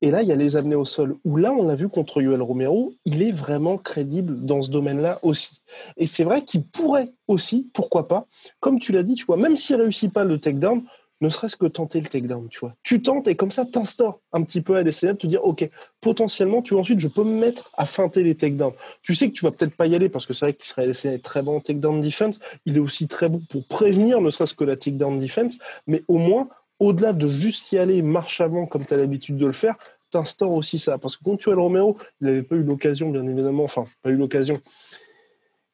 et 0.00 0.10
là, 0.10 0.22
il 0.22 0.28
y 0.28 0.32
a 0.32 0.36
les 0.36 0.56
amener 0.56 0.74
au 0.74 0.84
sol, 0.84 1.16
où 1.24 1.36
là, 1.36 1.52
on 1.52 1.66
l'a 1.66 1.76
vu 1.76 1.88
contre 1.88 2.20
Yoel 2.20 2.42
Romero, 2.42 2.94
il 3.04 3.22
est 3.22 3.32
vraiment 3.32 3.78
crédible 3.78 4.44
dans 4.44 4.60
ce 4.60 4.70
domaine-là 4.70 5.18
aussi. 5.22 5.60
Et 5.96 6.06
c'est 6.06 6.24
vrai 6.24 6.44
qu'il 6.44 6.62
pourrait 6.64 7.12
aussi, 7.28 7.70
pourquoi 7.72 8.08
pas, 8.08 8.26
comme 8.60 8.78
tu 8.78 8.92
l'as 8.92 9.02
dit, 9.02 9.14
tu 9.14 9.24
vois, 9.24 9.36
même 9.36 9.56
s'il 9.56 9.76
réussit 9.76 10.12
pas 10.12 10.24
le 10.24 10.38
takedown, 10.38 10.82
ne 11.24 11.30
serait-ce 11.30 11.56
que 11.56 11.64
tenter 11.66 12.00
le 12.00 12.06
takedown, 12.06 12.48
tu 12.50 12.60
vois. 12.60 12.74
Tu 12.82 13.00
tentes 13.00 13.28
et 13.28 13.34
comme 13.34 13.50
ça, 13.50 13.64
t'instaures 13.64 14.20
un 14.32 14.42
petit 14.42 14.60
peu 14.60 14.76
à 14.76 14.82
des 14.82 14.90
de 14.90 15.12
te 15.12 15.26
dire, 15.26 15.42
OK, 15.44 15.68
potentiellement, 16.00 16.60
tu 16.60 16.74
vois, 16.74 16.82
ensuite, 16.82 17.00
je 17.00 17.08
peux 17.08 17.24
me 17.24 17.38
mettre 17.40 17.70
à 17.76 17.86
feinter 17.86 18.22
les 18.22 18.34
takedowns. 18.34 18.74
Tu 19.02 19.14
sais 19.14 19.28
que 19.28 19.32
tu 19.32 19.44
vas 19.44 19.50
peut-être 19.50 19.74
pas 19.74 19.86
y 19.86 19.94
aller 19.94 20.10
parce 20.10 20.26
que 20.26 20.34
c'est 20.34 20.44
vrai 20.44 20.54
qu'il 20.54 20.66
serait 20.66 20.88
est 20.88 21.22
très 21.22 21.42
bon 21.42 21.56
en 21.56 21.60
takedown 21.60 22.00
defense. 22.00 22.40
Il 22.66 22.76
est 22.76 22.80
aussi 22.80 23.08
très 23.08 23.30
bon 23.30 23.40
pour 23.48 23.66
prévenir, 23.66 24.20
ne 24.20 24.30
serait-ce 24.30 24.54
que 24.54 24.64
la 24.64 24.76
takedown 24.76 25.18
defense. 25.18 25.58
Mais 25.86 26.04
au 26.08 26.18
moins, 26.18 26.48
au-delà 26.78 27.14
de 27.14 27.26
juste 27.26 27.72
y 27.72 27.78
aller 27.78 28.02
marche 28.02 28.42
avant 28.42 28.66
comme 28.66 28.84
tu 28.84 28.92
as 28.92 28.98
l'habitude 28.98 29.38
de 29.38 29.46
le 29.46 29.52
faire, 29.52 29.76
t'instaures 30.10 30.52
aussi 30.52 30.78
ça. 30.78 30.98
Parce 30.98 31.16
que 31.16 31.24
quand 31.24 31.36
tu 31.36 31.50
as 31.50 31.54
le 31.54 31.60
Romero, 31.60 31.96
il 32.20 32.26
n'avait 32.26 32.42
pas 32.42 32.56
eu 32.56 32.62
l'occasion, 32.62 33.10
bien 33.10 33.26
évidemment, 33.26 33.64
enfin, 33.64 33.84
pas 34.02 34.10
eu 34.10 34.16
l'occasion 34.16 34.60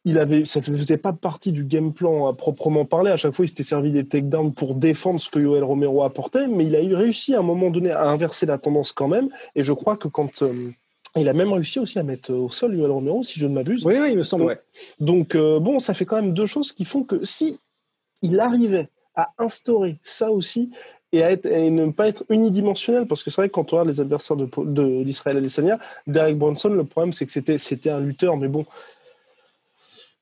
il 0.05 0.19
avait, 0.19 0.45
ça 0.45 0.63
faisait 0.63 0.97
pas 0.97 1.13
partie 1.13 1.53
du 1.53 1.65
game 1.65 1.93
plan 1.93 2.27
à 2.27 2.33
proprement 2.33 2.85
parler. 2.85 3.11
À 3.11 3.17
chaque 3.17 3.35
fois, 3.35 3.45
il 3.45 3.49
s'était 3.49 3.63
servi 3.63 3.93
des 3.93 4.07
takedowns 4.07 4.53
pour 4.53 4.75
défendre 4.75 5.21
ce 5.21 5.29
que 5.29 5.39
Yoel 5.39 5.63
Romero 5.63 6.03
apportait, 6.03 6.49
mais 6.49 6.67
il 6.67 6.75
a 6.75 6.99
réussi 6.99 7.35
à 7.35 7.41
un 7.41 7.43
moment 7.43 7.71
donné 7.71 7.91
à 7.91 8.09
inverser 8.09 8.47
la 8.47 8.57
tendance 8.57 8.93
quand 8.93 9.09
même. 9.09 9.29
Et 9.55 9.63
je 9.63 9.73
crois 9.73 9.97
que 9.97 10.09
quand 10.09 10.43
euh, 10.43 10.53
il 11.17 11.29
a 11.29 11.35
même 11.35 11.53
réussi 11.53 11.79
aussi 11.79 11.99
à 11.99 12.03
mettre 12.03 12.33
au 12.33 12.49
sol 12.51 12.75
Yoel 12.75 12.91
Romero, 12.91 13.23
si 13.23 13.39
je 13.39 13.47
ne 13.47 13.53
m'abuse. 13.53 13.85
Oui, 13.85 13.95
oui, 14.01 14.09
il 14.13 14.17
me 14.17 14.23
semble. 14.23 14.59
Donc 15.01 15.35
euh, 15.35 15.61
bon, 15.61 15.81
ça 15.81 15.93
fait 15.93 16.07
quand 16.07 16.17
même 16.17 16.33
deux 16.33 16.47
choses 16.47 16.73
qui 16.73 16.87
font 16.87 17.03
que 17.05 17.23
si 17.23 17.61
il 18.23 18.41
arrivait 18.41 18.89
à 19.15 19.33
instaurer 19.39 19.99
ça 20.03 20.31
aussi 20.31 20.71
et 21.13 21.23
à, 21.23 21.33
être, 21.33 21.47
et 21.47 21.71
ne 21.71 21.91
pas 21.91 22.09
être 22.09 22.25
unidimensionnel, 22.31 23.07
parce 23.07 23.25
que 23.25 23.31
c'est 23.31 23.41
vrai 23.41 23.49
que 23.49 23.55
quand 23.55 23.73
on 23.73 23.77
regarde 23.77 23.89
les 23.89 24.01
adversaires 24.01 24.37
de, 24.37 24.49
de 24.65 25.03
l'Israël 25.03 25.37
Adesanya, 25.37 25.79
Derek 26.07 26.39
Bronson, 26.39 26.69
le 26.69 26.85
problème 26.85 27.13
c'est 27.13 27.27
que 27.27 27.33
c'était 27.33 27.59
c'était 27.59 27.91
un 27.91 28.01
lutteur, 28.01 28.37
mais 28.37 28.49
bon 28.49 28.65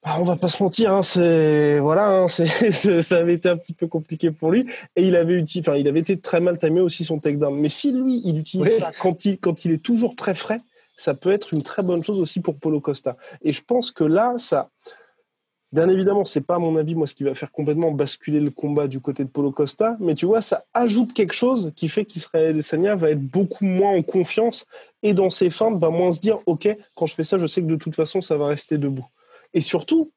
on 0.05 0.23
va 0.23 0.37
pas 0.37 0.49
se 0.49 0.63
mentir, 0.63 0.93
hein, 0.93 1.03
c'est 1.03 1.79
voilà, 1.81 2.09
hein, 2.09 2.29
ça 3.03 3.17
avait 3.17 3.35
été 3.35 3.49
un 3.49 3.57
petit 3.57 3.73
peu 3.73 3.87
compliqué 3.87 4.31
pour 4.31 4.51
lui 4.51 4.67
et 4.97 5.07
il 5.07 5.17
avait 5.17 5.43
enfin, 5.59 5.77
il 5.77 5.89
avait 5.89 6.01
été 6.01 6.19
très 6.19 6.41
mal 6.41 6.59
timé 6.59 6.81
aussi 6.81 7.05
son 7.05 7.19
takedown. 7.19 7.55
Mais 7.59 7.69
si 7.69 7.93
lui, 7.93 8.23
il 8.25 8.39
utilise 8.39 8.79
ça 8.79 8.93
quand 9.01 9.25
il 9.25 9.39
quand 9.39 9.65
il 9.65 9.73
est 9.73 9.83
toujours 9.83 10.15
très 10.17 10.35
frais, 10.35 10.61
ça 10.97 11.15
peut 11.15 11.33
être 11.33 11.53
une 11.53 11.63
très 11.63 11.83
bonne 11.83 12.03
chose 12.03 12.21
aussi 12.21 12.41
pour 12.41 12.59
Polo 12.59 12.81
Costa. 12.81 13.17
Et 13.43 13.53
je 13.53 13.63
pense 13.63 13.91
que 13.91 14.05
là, 14.05 14.35
ça, 14.39 14.71
bien 15.73 15.89
évidemment, 15.89 16.25
c'est 16.25 16.41
pas 16.41 16.57
à 16.57 16.59
mon 16.59 16.77
avis 16.77 16.95
moi 16.95 17.07
ce 17.07 17.15
qui 17.15 17.25
va 17.25 17.35
faire 17.35 17.53
complètement 17.53 17.93
basculer 17.93 18.41
le 18.41 18.51
combat 18.51 18.89
du 18.89 19.01
côté 19.01 19.25
de 19.25 19.29
Polo 19.29 19.53
Costa, 19.53 19.97
mais 20.01 20.15
tu 20.15 20.27
vois, 20.27 20.43
ça 20.43 20.65
ajoute 20.75 21.13
quelque 21.13 21.35
chose 21.35 21.73
qui 21.77 21.89
fait 21.89 22.05
qu'Israël 22.05 22.51
Adesanya 22.51 22.95
va 22.95 23.11
être 23.11 23.23
beaucoup 23.23 23.65
moins 23.65 23.93
en 23.93 24.03
confiance 24.03 24.67
et 25.03 25.13
dans 25.13 25.31
ses 25.31 25.51
feintes 25.51 25.79
va 25.79 25.91
moins 25.91 26.13
se 26.13 26.21
dire, 26.21 26.39
ok, 26.47 26.69
quand 26.95 27.07
je 27.07 27.15
fais 27.15 27.25
ça, 27.25 27.39
je 27.39 27.47
sais 27.47 27.63
que 27.63 27.67
de 27.67 27.77
toute 27.77 27.95
façon 27.95 28.21
ça 28.21 28.37
va 28.37 28.47
rester 28.47 28.79
debout. 28.79 29.07
Et 29.55 29.61
surtout, 29.61 30.13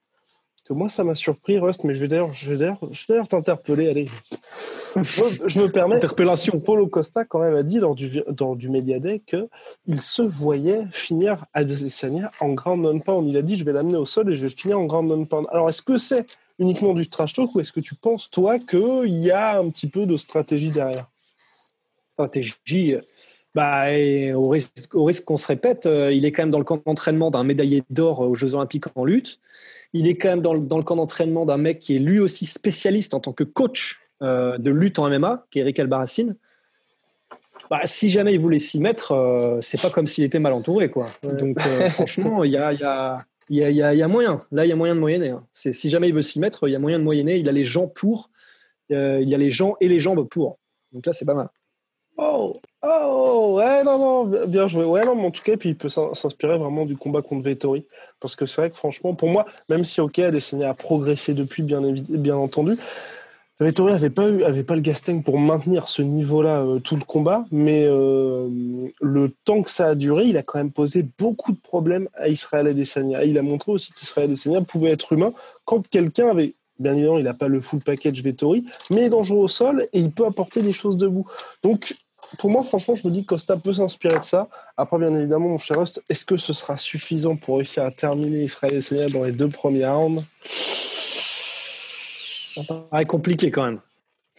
que 0.65 0.73
moi, 0.73 0.89
ça 0.89 1.03
m'a 1.03 1.15
surpris, 1.15 1.57
Rust, 1.57 1.83
mais 1.83 1.95
je 1.95 2.01
vais 2.01 2.07
d'ailleurs, 2.07 2.33
je 2.33 2.51
vais 2.51 2.57
d'ailleurs, 2.57 3.27
t'interpeller. 3.27 3.89
Allez, 3.89 4.07
je, 4.95 5.59
me 5.59 5.67
permets. 5.67 5.95
Interpellation. 5.95 6.59
Paulo 6.59 6.87
Costa, 6.87 7.25
quand 7.25 7.39
même, 7.39 7.55
a 7.55 7.63
dit 7.63 7.79
lors 7.79 7.95
du, 7.95 8.23
dans, 8.29 8.55
du 8.55 8.69
Media 8.69 8.99
Day 8.99 9.21
qu'il 9.25 10.01
se 10.01 10.21
voyait 10.21 10.85
finir 10.91 11.45
Adesanya 11.53 12.31
en 12.39 12.53
grand 12.53 12.77
non-pound. 12.77 13.27
Il 13.27 13.37
a 13.37 13.41
dit 13.41 13.55
Je 13.57 13.65
vais 13.65 13.73
l'amener 13.73 13.97
au 13.97 14.05
sol 14.05 14.31
et 14.31 14.35
je 14.35 14.43
vais 14.43 14.49
finir 14.49 14.79
en 14.79 14.85
grand 14.85 15.03
non-pound. 15.03 15.47
Alors, 15.51 15.69
est-ce 15.69 15.81
que 15.81 15.97
c'est 15.97 16.25
uniquement 16.59 16.93
du 16.93 17.09
trash 17.09 17.33
talk 17.33 17.55
ou 17.55 17.59
est-ce 17.59 17.71
que 17.71 17.79
tu 17.79 17.95
penses, 17.95 18.29
toi, 18.29 18.59
qu'il 18.59 19.17
y 19.17 19.31
a 19.31 19.57
un 19.57 19.69
petit 19.69 19.87
peu 19.87 20.05
de 20.05 20.17
stratégie 20.17 20.69
derrière? 20.69 21.09
Stratégie 22.09 22.95
bah, 23.53 23.87
au 24.33 24.47
risque, 24.47 25.25
qu'on 25.25 25.37
se 25.37 25.47
répète, 25.47 25.85
euh, 25.85 26.11
il 26.13 26.25
est 26.25 26.31
quand 26.31 26.43
même 26.43 26.51
dans 26.51 26.57
le 26.57 26.63
camp 26.63 26.81
d'entraînement 26.85 27.31
d'un 27.31 27.43
médaillé 27.43 27.83
d'or 27.89 28.21
aux 28.21 28.35
Jeux 28.35 28.55
Olympiques 28.55 28.85
en 28.95 29.03
lutte. 29.03 29.39
Il 29.93 30.07
est 30.07 30.15
quand 30.15 30.29
même 30.29 30.41
dans 30.41 30.53
le, 30.53 30.83
camp 30.83 30.95
d'entraînement 30.95 31.45
d'un 31.45 31.57
mec 31.57 31.79
qui 31.79 31.97
est 31.97 31.99
lui 31.99 32.19
aussi 32.19 32.45
spécialiste 32.45 33.13
en 33.13 33.19
tant 33.19 33.33
que 33.33 33.43
coach 33.43 33.97
euh, 34.21 34.57
de 34.57 34.71
lutte 34.71 34.99
en 34.99 35.09
MMA, 35.09 35.47
qui 35.51 35.59
est 35.59 35.63
Eric 35.63 35.79
Albarracine. 35.79 36.37
Bah, 37.69 37.81
si 37.83 38.09
jamais 38.09 38.33
il 38.33 38.39
voulait 38.39 38.59
s'y 38.59 38.79
mettre, 38.79 39.11
euh, 39.11 39.59
c'est 39.61 39.81
pas 39.81 39.89
comme 39.89 40.05
s'il 40.05 40.23
était 40.23 40.39
mal 40.39 40.53
entouré. 40.53 40.89
Quoi. 40.89 41.07
Donc 41.37 41.59
franchement, 41.89 42.45
il 42.45 42.51
y 42.51 42.57
a, 42.57 42.71
y, 42.71 42.83
a, 42.83 43.25
y, 43.49 43.63
a, 43.63 43.93
y 43.93 44.01
a, 44.01 44.07
moyen. 44.07 44.45
Là, 44.53 44.65
il 44.65 44.69
y 44.69 44.71
a 44.71 44.77
moyen 44.77 44.95
de 44.95 45.01
moyenner. 45.01 45.29
Hein. 45.31 45.45
Si 45.51 45.89
jamais 45.89 46.07
il 46.07 46.13
veut 46.13 46.21
s'y 46.21 46.39
mettre, 46.39 46.69
il 46.69 46.71
y 46.71 46.75
a 46.75 46.79
moyen 46.79 46.99
de 46.99 47.03
moyenner. 47.03 47.35
Il 47.35 47.49
a 47.49 47.51
les 47.51 47.65
gens 47.65 47.87
pour. 47.87 48.29
il 48.89 49.27
y 49.27 49.35
a 49.35 49.37
les 49.37 49.51
gens 49.51 49.75
et 49.81 49.89
les 49.89 49.99
jambes 49.99 50.25
pour. 50.25 50.57
Donc 50.93 51.05
là, 51.05 51.11
c'est 51.11 51.25
pas 51.25 51.33
mal. 51.33 51.49
Oh, 52.83 53.57
ouais, 53.57 53.83
non, 53.83 53.99
non, 53.99 54.47
bien 54.47 54.67
joué. 54.67 54.83
Ouais, 54.83 55.05
non, 55.05 55.15
mais 55.15 55.25
en 55.25 55.31
tout 55.31 55.43
cas, 55.43 55.55
puis 55.55 55.69
il 55.69 55.77
peut 55.77 55.89
s'inspirer 55.89 56.57
vraiment 56.57 56.85
du 56.85 56.97
combat 56.97 57.21
contre 57.21 57.43
Vettori. 57.43 57.85
Parce 58.19 58.35
que 58.35 58.47
c'est 58.47 58.61
vrai 58.61 58.69
que 58.71 58.75
franchement, 58.75 59.13
pour 59.13 59.29
moi, 59.29 59.45
même 59.69 59.85
si 59.85 60.01
OK, 60.01 60.17
Adesanya 60.17 60.71
a 60.71 60.73
progressé 60.73 61.35
depuis, 61.35 61.61
bien, 61.61 61.81
bien 61.81 62.35
entendu, 62.35 62.75
Vettori 63.59 63.93
avait 63.93 64.09
pas 64.09 64.27
eu, 64.27 64.43
avait 64.43 64.63
pas 64.63 64.73
le 64.73 64.81
gasting 64.81 65.21
pour 65.21 65.37
maintenir 65.37 65.87
ce 65.87 66.01
niveau-là 66.01 66.63
euh, 66.63 66.79
tout 66.79 66.95
le 66.95 67.03
combat, 67.03 67.45
mais 67.51 67.85
euh, 67.85 68.49
le 68.99 69.29
temps 69.45 69.61
que 69.61 69.69
ça 69.69 69.89
a 69.89 69.95
duré, 69.95 70.25
il 70.25 70.37
a 70.37 70.41
quand 70.41 70.57
même 70.57 70.71
posé 70.71 71.05
beaucoup 71.19 71.51
de 71.51 71.59
problèmes 71.59 72.09
à 72.15 72.29
Israël 72.29 72.65
Adesanya. 72.65 73.23
Et 73.23 73.27
il 73.29 73.37
a 73.37 73.43
montré 73.43 73.71
aussi 73.71 73.91
qu'Israël 73.91 74.27
Adesanya 74.27 74.61
pouvait 74.61 74.89
être 74.89 75.13
humain 75.13 75.33
quand 75.65 75.87
quelqu'un 75.87 76.29
avait 76.29 76.55
Bien 76.79 76.93
évidemment, 76.93 77.19
il 77.19 77.25
n'a 77.25 77.35
pas 77.35 77.47
le 77.47 77.61
full 77.61 77.79
package 77.83 78.23
Vettori, 78.23 78.65
mais 78.89 79.01
il 79.01 79.03
est 79.03 79.09
dangereux 79.09 79.37
au 79.37 79.47
sol 79.47 79.87
et 79.93 79.99
il 79.99 80.11
peut 80.11 80.25
apporter 80.25 80.63
des 80.63 80.71
choses 80.71 80.97
debout. 80.97 81.27
Donc, 81.61 81.93
pour 82.37 82.49
moi, 82.49 82.63
franchement, 82.63 82.95
je 82.95 83.07
me 83.07 83.13
dis 83.13 83.21
que 83.21 83.27
Costa 83.27 83.57
peut 83.57 83.73
s'inspirer 83.73 84.19
de 84.19 84.23
ça. 84.23 84.47
Après, 84.77 84.97
bien 84.97 85.13
évidemment, 85.15 85.49
mon 85.49 85.57
cher 85.57 85.77
Rust, 85.79 86.03
est-ce 86.09 86.25
que 86.25 86.37
ce 86.37 86.53
sera 86.53 86.77
suffisant 86.77 87.35
pour 87.35 87.57
réussir 87.57 87.83
à 87.83 87.91
terminer 87.91 88.43
Israël 88.43 88.73
et 88.73 88.81
Seigneur 88.81 89.09
dans 89.09 89.23
les 89.23 89.31
deux 89.31 89.49
premiers 89.49 89.85
rounds? 89.85 90.23
Ça 92.55 92.61
paraît 92.89 93.05
compliqué 93.05 93.51
quand 93.51 93.65
même. 93.65 93.79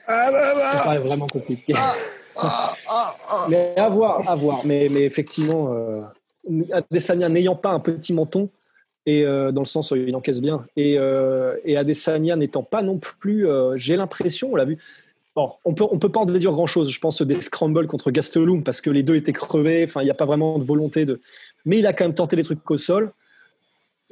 Ah 0.07 0.31
bah 0.33 0.55
bah. 0.55 0.73
Ça 0.73 0.85
paraît 0.85 0.99
vraiment 0.99 1.27
compliqué. 1.27 1.75
Ah, 1.77 1.95
ah, 2.39 2.73
ah, 2.89 3.47
mais 3.51 3.75
à 3.77 3.89
voir, 3.89 4.29
à 4.29 4.35
voir. 4.35 4.61
Mais, 4.65 4.89
mais 4.91 5.03
effectivement, 5.03 5.75
euh, 5.75 6.03
Adesanya 6.73 7.29
n'ayant 7.29 7.57
pas 7.57 7.71
un 7.71 7.81
petit 7.81 8.13
menton, 8.13 8.49
et 9.07 9.25
euh, 9.25 9.53
dans 9.53 9.63
le 9.63 9.67
sens 9.67 9.91
où 9.91 9.97
il 9.97 10.15
encaisse 10.15 10.41
bien, 10.41 10.65
et, 10.77 10.99
euh, 10.99 11.57
et 11.65 11.77
Adesanya 11.77 12.37
n'étant 12.37 12.63
pas 12.63 12.83
non 12.83 12.99
plus, 12.99 13.49
euh, 13.49 13.77
j'ai 13.77 13.97
l'impression, 13.97 14.51
on 14.53 14.57
l'a 14.57 14.65
vu, 14.65 14.79
Bon, 15.35 15.53
on 15.65 15.73
peut, 15.73 15.85
on 15.91 15.99
peut 15.99 16.11
pas 16.11 16.21
en 16.21 16.27
déduire 16.27 16.53
grand 16.53 16.67
chose. 16.67 16.91
Je 16.91 17.01
pense 17.01 17.23
des 17.23 17.41
scrambles 17.41 17.87
contre 17.87 18.11
Gastelum 18.11 18.63
parce 18.63 18.81
que 18.81 18.91
les 18.91 19.03
deux 19.03 19.17
étaient 19.17 19.33
crevés. 19.33 19.85
Enfin, 19.85 20.03
il 20.03 20.05
n'y 20.05 20.11
a 20.11 20.15
pas 20.15 20.27
vraiment 20.27 20.59
de 20.59 20.65
volonté 20.65 21.05
de. 21.05 21.21
Mais 21.65 21.79
il 21.79 21.87
a 21.87 21.93
quand 21.93 22.05
même 22.05 22.15
tenté 22.15 22.37
des 22.37 22.43
trucs 22.43 22.71
au 22.71 22.79
sol. 22.79 23.13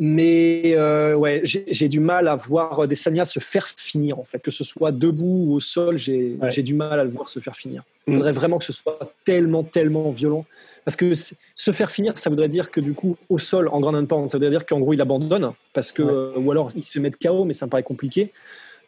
Mais 0.02 0.72
euh, 0.76 1.14
ouais, 1.14 1.42
j'ai 1.44 1.90
du 1.90 2.00
mal 2.00 2.26
à 2.26 2.35
voir 2.35 2.88
des 2.88 2.94
Sanya 2.94 3.26
se 3.26 3.38
faire 3.38 3.68
finir 3.68 4.18
en 4.18 4.24
fait, 4.24 4.38
que 4.38 4.50
ce 4.50 4.64
soit 4.64 4.92
debout 4.92 5.44
ou 5.48 5.52
au 5.52 5.61
sol, 5.61 5.98
j'ai 5.98 6.62
du 6.62 6.72
mal 6.72 6.98
à 6.98 7.04
le 7.04 7.11
voir 7.11 7.28
se 7.28 7.38
faire 7.38 7.54
finir. 7.54 7.83
Il 8.06 8.14
faudrait 8.14 8.33
vraiment 8.33 8.59
que 8.59 8.64
ce 8.64 8.72
soit 8.72 8.98
tellement, 9.26 9.62
tellement 9.62 10.11
violent. 10.11 10.46
Parce 10.87 10.96
que 10.96 11.12
se 11.14 11.70
faire 11.70 11.90
finir, 11.90 12.16
ça 12.16 12.30
voudrait 12.30 12.48
dire 12.48 12.70
que 12.70 12.80
du 12.80 12.94
coup, 12.94 13.18
au 13.28 13.38
sol, 13.38 13.68
en 13.68 13.80
grand 13.80 13.92
pound, 14.06 14.30
ça 14.30 14.38
voudrait 14.38 14.48
dire 14.48 14.64
qu'en 14.64 14.80
gros, 14.80 14.94
il 14.94 15.00
abandonne. 15.02 15.52
Parce 15.74 15.92
que, 15.92 16.35
Ou 16.35 16.50
alors, 16.50 16.70
il 16.74 16.83
se 16.83 16.90
fait 16.90 17.00
mettre 17.00 17.18
KO, 17.18 17.44
mais 17.44 17.52
ça 17.52 17.66
me 17.66 17.70
paraît 17.70 17.83
compliqué 17.83 18.33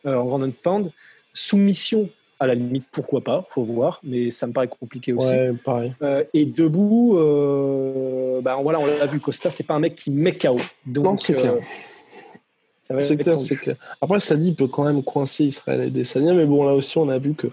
euh, 0.07 0.17
en 0.17 0.25
grand 0.25 0.51
pound. 0.63 0.91
Soumission, 1.35 2.09
à 2.43 2.47
la 2.49 2.57
limite, 2.57 2.87
pourquoi 2.91 3.21
pas, 3.21 3.47
faut 3.51 3.63
voir, 3.63 4.01
mais 4.03 4.33
ça 4.33 4.49
me 4.49 4.53
paraît 4.53 4.67
compliqué 4.67 5.13
aussi. 5.13 5.29
Ouais, 5.29 5.53
pareil. 5.65 5.93
Euh, 6.03 6.25
et 6.35 6.45
debout, 6.45 7.17
euh, 7.17 8.41
bah, 8.41 8.59
voilà, 8.61 8.81
on 8.81 8.87
l'a 8.87 9.07
vu, 9.07 9.21
Costa, 9.21 9.49
c'est 9.49 9.63
pas 9.63 9.75
un 9.75 9.79
mec 9.79 9.95
qui 9.95 10.11
met 10.11 10.33
KO. 10.33 10.59
Donc, 10.85 11.05
non, 11.05 11.17
c'est 11.17 11.35
clair. 11.35 11.53
Euh, 12.91 12.99
c'est 12.99 13.17
clair, 13.17 13.41
c'est 13.41 13.55
clair. 13.55 13.77
Après, 14.01 14.19
ça 14.19 14.35
dit, 14.35 14.49
il 14.49 14.55
peut 14.57 14.67
quand 14.67 14.83
même 14.83 15.05
coincer 15.05 15.45
Israël 15.45 15.83
et 15.83 15.91
Desania, 15.91 16.35
mais 16.35 16.45
bon, 16.47 16.65
là 16.65 16.75
aussi, 16.75 16.99
on 16.99 17.09
a 17.11 17.19
vu 17.19 17.35
que 17.35 17.47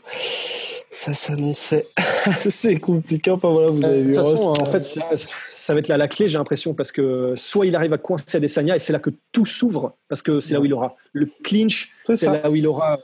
ça 0.90 1.14
s'annonçait 1.14 1.88
assez 2.26 2.80
compliqué. 2.80 3.30
Enfin, 3.30 3.52
voilà, 3.52 3.70
vous 3.70 3.86
avez 3.86 4.02
vu. 4.02 4.14
De 4.14 4.18
toute 4.18 4.26
façon, 4.26 4.56
en 4.60 4.66
fait, 4.66 4.84
ça, 4.84 5.74
va 5.74 5.80
être 5.80 5.88
là 5.88 5.98
la 5.98 6.08
clé, 6.08 6.28
j'ai 6.28 6.40
l'impression, 6.40 6.74
parce 6.74 6.92
que 6.92 7.34
soit 7.36 7.68
il 7.68 7.76
arrive 7.76 7.94
à 7.94 8.00
coincer 8.00 8.38
Adesanya, 8.38 8.76
et 8.76 8.80
c'est 8.80 8.92
là 8.92 8.98
que 8.98 9.12
tout 9.32 9.46
s'ouvre, 9.46 9.94
parce 10.08 10.24
que 10.24 10.40
c'est 10.40 10.56
là 10.56 10.60
où 10.60 10.66
il 10.66 10.74
aura 10.74 10.96
le 11.14 11.30
clinch, 11.44 11.92
c'est 12.08 12.26
là 12.26 12.50
où 12.50 12.56
il 12.56 12.66
aura 12.66 12.98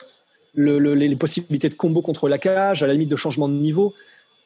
les 0.56 1.16
possibilités 1.16 1.70
de 1.70 1.76
combo 1.76 2.02
contre 2.02 2.28
la 2.28 2.38
cage, 2.38 2.84
à 2.84 2.88
la 2.88 2.94
limite 2.94 3.10
de 3.10 3.16
changement 3.16 3.48
de 3.48 3.54
niveau. 3.54 3.94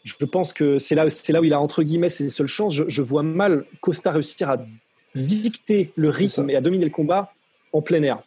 Je 0.04 0.13
pense 0.26 0.54
que 0.54 0.80
c'est 0.80 0.95
là, 0.95 1.06
là 1.30 1.41
où 1.41 1.43
il 1.43 1.54
a 1.54 1.60
entre 1.60 1.84
guillemets 1.84 2.10
ses 2.10 2.30
seules 2.30 2.48
chances. 2.48 2.74
Je, 2.74 3.02
vois 3.02 3.24
mal 3.24 3.65
Costa 3.82 4.12
réussir 4.12 4.50
à 4.50 4.58
dicter 5.15 5.91
le 5.95 6.10
rythme 6.10 6.50
et 6.50 6.56
à 6.56 6.62
dominer 6.62 6.86
le 6.86 6.91
combat 6.91 7.34
en 7.74 7.82
plein 7.82 8.02
air. 8.04 8.19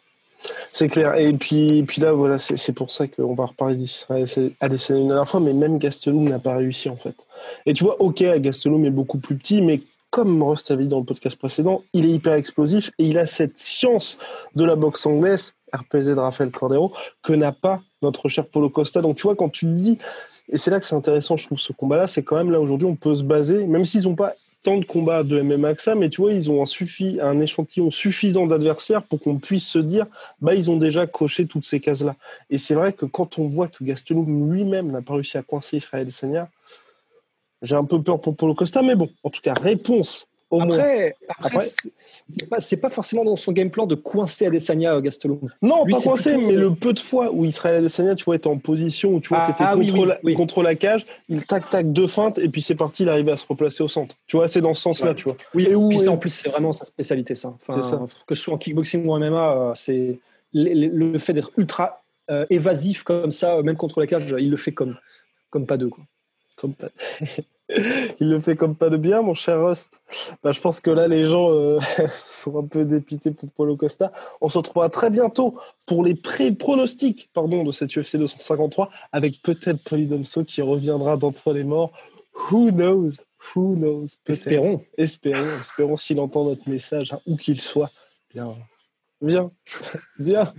C'est 0.71 0.89
clair. 0.89 1.15
Et 1.15 1.31
puis, 1.33 1.83
puis 1.83 2.01
là, 2.01 2.11
voilà, 2.11 2.37
c'est 2.37 2.73
pour 2.73 2.91
ça 2.91 3.07
qu'on 3.07 3.33
va 3.33 3.45
reparler 3.45 3.75
d'Israël 3.75 4.27
Adesanya 4.59 4.99
une 4.99 5.07
dernière 5.07 5.27
fois, 5.27 5.39
mais 5.39 5.53
même 5.53 5.77
Gastelum 5.77 6.27
n'a 6.27 6.39
pas 6.39 6.57
réussi 6.57 6.89
en 6.89 6.97
fait. 6.97 7.15
Et 7.65 7.73
tu 7.73 7.83
vois, 7.83 8.01
ok, 8.01 8.23
Gastelum 8.39 8.83
est 8.85 8.91
beaucoup 8.91 9.19
plus 9.19 9.37
petit, 9.37 9.61
mais 9.61 9.79
comme 10.13 10.43
Rust 10.43 10.69
avait 10.69 10.83
dit 10.83 10.89
dans 10.89 10.99
le 10.99 11.05
podcast 11.05 11.37
précédent, 11.37 11.81
il 11.93 12.05
est 12.05 12.11
hyper 12.11 12.33
explosif 12.33 12.91
et 12.99 13.05
il 13.05 13.17
a 13.17 13.25
cette 13.25 13.57
science 13.57 14.19
de 14.55 14.63
la 14.63 14.75
boxe 14.75 15.07
anglaise, 15.07 15.55
RPZ 15.73 16.09
de 16.09 16.19
Rafael 16.19 16.51
Cordero, 16.51 16.93
que 17.21 17.33
n'a 17.33 17.51
pas 17.51 17.81
notre 18.01 18.29
cher 18.29 18.47
Polo 18.47 18.69
Costa. 18.69 19.01
Donc 19.01 19.17
tu 19.17 19.23
vois, 19.23 19.35
quand 19.35 19.49
tu 19.49 19.65
dis, 19.65 19.97
et 20.49 20.57
c'est 20.57 20.71
là 20.71 20.79
que 20.79 20.85
c'est 20.85 20.95
intéressant, 20.95 21.35
je 21.35 21.45
trouve, 21.45 21.59
ce 21.59 21.73
combat-là, 21.73 22.07
c'est 22.07 22.23
quand 22.23 22.35
même 22.35 22.51
là 22.51 22.59
aujourd'hui, 22.59 22.87
on 22.87 22.95
peut 22.95 23.15
se 23.15 23.23
baser, 23.23 23.65
même 23.67 23.85
s'ils 23.85 24.03
n'ont 24.03 24.15
pas 24.15 24.33
tant 24.63 24.77
de 24.77 24.85
combats 24.85 25.23
de 25.23 25.41
MMA 25.41 25.75
que 25.75 25.81
ça, 25.81 25.93
mais 25.93 26.09
tu 26.09 26.21
vois, 26.21 26.31
ils 26.31 26.49
ont 26.49 26.61
un, 26.61 26.65
suffi, 26.65 27.19
un 27.21 27.39
échantillon 27.39 27.91
suffisant 27.91 28.47
d'adversaires 28.47 29.03
pour 29.03 29.19
qu'on 29.19 29.37
puisse 29.37 29.67
se 29.67 29.79
dire, 29.79 30.05
bah, 30.41 30.55
ils 30.55 30.71
ont 30.71 30.77
déjà 30.77 31.05
coché 31.05 31.45
toutes 31.45 31.65
ces 31.65 31.81
cases-là. 31.81 32.15
Et 32.49 32.57
c'est 32.57 32.73
vrai 32.73 32.93
que 32.93 33.05
quand 33.05 33.39
on 33.39 33.45
voit 33.45 33.67
que 33.67 33.83
Gastelum 33.83 34.51
lui-même 34.53 34.89
n'a 34.89 35.01
pas 35.01 35.15
réussi 35.15 35.37
à 35.37 35.43
coincer 35.43 35.77
Israël 35.77 36.09
Sanya, 36.11 36.49
j'ai 37.61 37.75
un 37.75 37.83
peu 37.83 38.01
peur 38.01 38.19
pour 38.21 38.35
Paulo 38.35 38.55
Costa, 38.55 38.81
mais 38.81 38.95
bon, 38.95 39.09
en 39.23 39.29
tout 39.29 39.41
cas, 39.41 39.53
réponse 39.61 40.27
après, 40.61 41.15
après, 41.27 41.65
c'est 42.59 42.77
pas, 42.77 42.89
forcément 42.89 43.23
dans 43.23 43.35
son 43.35 43.51
game 43.51 43.69
plan 43.69 43.85
de 43.85 43.95
coincer 43.95 44.45
Adesanya 44.45 44.95
euh, 44.95 45.01
Gastelum. 45.01 45.39
Non, 45.61 45.85
pas 45.85 45.99
coincer, 45.99 46.37
mais 46.37 46.53
le 46.53 46.73
peu 46.73 46.93
de 46.93 46.99
fois 46.99 47.31
où 47.31 47.45
Israël 47.45 47.77
Adesanya, 47.77 48.15
tu 48.15 48.25
vois, 48.25 48.35
était 48.35 48.47
en 48.47 48.57
position 48.57 49.13
où 49.13 49.19
tu 49.19 49.29
vois, 49.29 49.39
ah, 49.39 49.51
était 49.51 49.63
ah 49.63 49.75
contre, 50.35 50.61
la, 50.61 50.75
cage, 50.75 51.05
il 51.29 51.45
tac 51.45 51.69
tac 51.69 51.91
deux 51.91 52.07
feintes 52.07 52.37
et 52.37 52.49
puis 52.49 52.61
c'est 52.61 52.75
parti, 52.75 53.03
il 53.03 53.09
arrive 53.09 53.29
à 53.29 53.37
se 53.37 53.45
replacer 53.47 53.83
au 53.83 53.87
centre. 53.87 54.15
Tu 54.27 54.37
vois, 54.37 54.47
c'est 54.49 54.61
dans 54.61 54.73
ce 54.73 54.81
sens-là, 54.81 55.13
tu 55.13 55.23
vois. 55.23 55.37
Oui, 55.53 55.67
et 55.69 55.75
où, 55.75 55.89
puis 55.89 55.99
ça, 55.99 56.11
en 56.11 56.17
plus, 56.17 56.29
c'est 56.29 56.49
vraiment 56.49 56.73
sa 56.73 56.85
spécialité, 56.85 57.35
ça. 57.35 57.55
Enfin, 57.67 58.07
Que 58.27 58.35
ce 58.35 58.41
soit 58.41 58.53
en 58.53 58.57
kickboxing 58.57 59.05
ou 59.05 59.13
en 59.13 59.19
MMA, 59.19 59.51
euh, 59.51 59.71
c'est 59.75 60.19
le, 60.53 61.17
fait 61.17 61.33
d'être 61.33 61.51
ultra 61.57 62.03
euh, 62.29 62.45
évasif 62.49 63.03
comme 63.03 63.31
ça, 63.31 63.61
même 63.63 63.75
contre 63.75 63.99
la 63.99 64.07
cage, 64.07 64.35
il 64.37 64.49
le 64.49 64.57
fait 64.57 64.71
comme, 64.71 64.97
comme 65.49 65.65
pas 65.65 65.77
deux, 65.77 65.89
quoi. 65.89 66.03
Comme 66.55 66.73
pas. 66.73 66.89
il 68.19 68.29
le 68.29 68.39
fait 68.39 68.55
comme 68.55 68.75
pas 68.75 68.89
de 68.89 68.97
bien, 68.97 69.21
mon 69.21 69.33
cher 69.33 69.65
Rust. 69.65 70.01
Bah, 70.43 70.51
je 70.51 70.59
pense 70.59 70.79
que 70.79 70.91
là, 70.91 71.07
les 71.07 71.25
gens 71.25 71.49
euh, 71.51 71.79
sont 72.13 72.57
un 72.59 72.67
peu 72.67 72.85
dépités 72.85 73.31
pour 73.31 73.49
Paulo 73.49 73.75
Costa. 73.75 74.11
On 74.41 74.49
se 74.49 74.57
retrouvera 74.57 74.89
très 74.89 75.09
bientôt 75.09 75.57
pour 75.85 76.03
les 76.03 76.15
pré-pronostics 76.15 77.29
pardon, 77.33 77.63
de 77.63 77.71
cette 77.71 77.95
UFC 77.95 78.17
253 78.17 78.89
avec 79.11 79.41
peut-être 79.41 79.83
Polydomso 79.83 80.43
qui 80.43 80.61
reviendra 80.61 81.17
d'entre 81.17 81.53
les 81.53 81.63
morts. 81.63 81.91
Who 82.51 82.71
knows? 82.71 83.11
Who 83.55 83.75
knows? 83.75 84.07
Espérons. 84.27 84.83
Espérons. 84.97 85.59
Espérons 85.61 85.97
s'il 85.97 86.19
entend 86.19 86.45
notre 86.45 86.67
message, 86.69 87.13
hein, 87.13 87.19
où 87.27 87.35
qu'il 87.35 87.59
soit. 87.59 87.91
Bien. 88.33 88.55
Viens, 89.23 89.51
viens. 90.19 90.53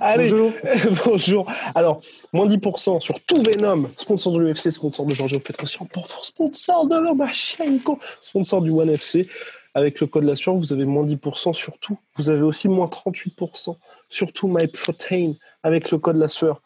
Allez, 0.00 0.30
bonjour. 0.30 0.52
bonjour. 1.04 1.52
Alors, 1.74 2.00
moins 2.32 2.46
10% 2.46 3.02
sur 3.02 3.22
tout 3.26 3.42
Venom, 3.42 3.86
sponsor 3.98 4.32
de 4.32 4.38
l'UFC, 4.38 4.70
sponsor 4.70 5.04
de 5.04 5.12
Giorgio 5.12 5.38
Petrosian, 5.40 5.86
sponsor 6.22 6.86
de 6.86 6.96
Lomachenko, 6.96 7.98
sponsor 8.22 8.62
du 8.62 8.70
One 8.70 8.88
FC. 8.88 9.28
Avec 9.74 10.00
le 10.00 10.06
code 10.06 10.24
la 10.24 10.36
sueur, 10.36 10.56
vous 10.56 10.72
avez 10.72 10.86
moins 10.86 11.04
10% 11.04 11.52
sur 11.52 11.78
tout. 11.78 11.98
Vous 12.14 12.30
avez 12.30 12.40
aussi 12.40 12.68
moins 12.68 12.86
38% 12.86 13.76
sur 14.08 14.32
tout 14.32 14.48
MyProtein 14.48 15.34
avec 15.62 15.90
le 15.90 15.98
code 15.98 16.16
la 16.16 16.28
sueur. 16.28 16.62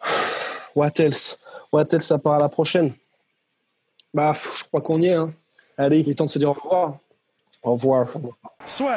What 0.74 0.92
else? 1.00 1.36
What 1.70 1.84
else, 1.92 2.06
ça 2.06 2.18
part 2.18 2.34
à 2.34 2.38
la 2.38 2.48
prochaine? 2.48 2.94
Bah, 4.14 4.32
je 4.56 4.64
crois 4.64 4.80
qu'on 4.80 4.98
y 5.02 5.08
est. 5.08 5.14
Hein. 5.14 5.34
Allez. 5.76 6.00
Il 6.00 6.08
est 6.08 6.14
temps 6.14 6.24
de 6.24 6.30
se 6.30 6.38
dire 6.38 6.48
au 6.48 6.54
revoir. 6.54 6.98
Au 7.62 7.72
revoir. 7.72 8.08
Soit. 8.64 8.96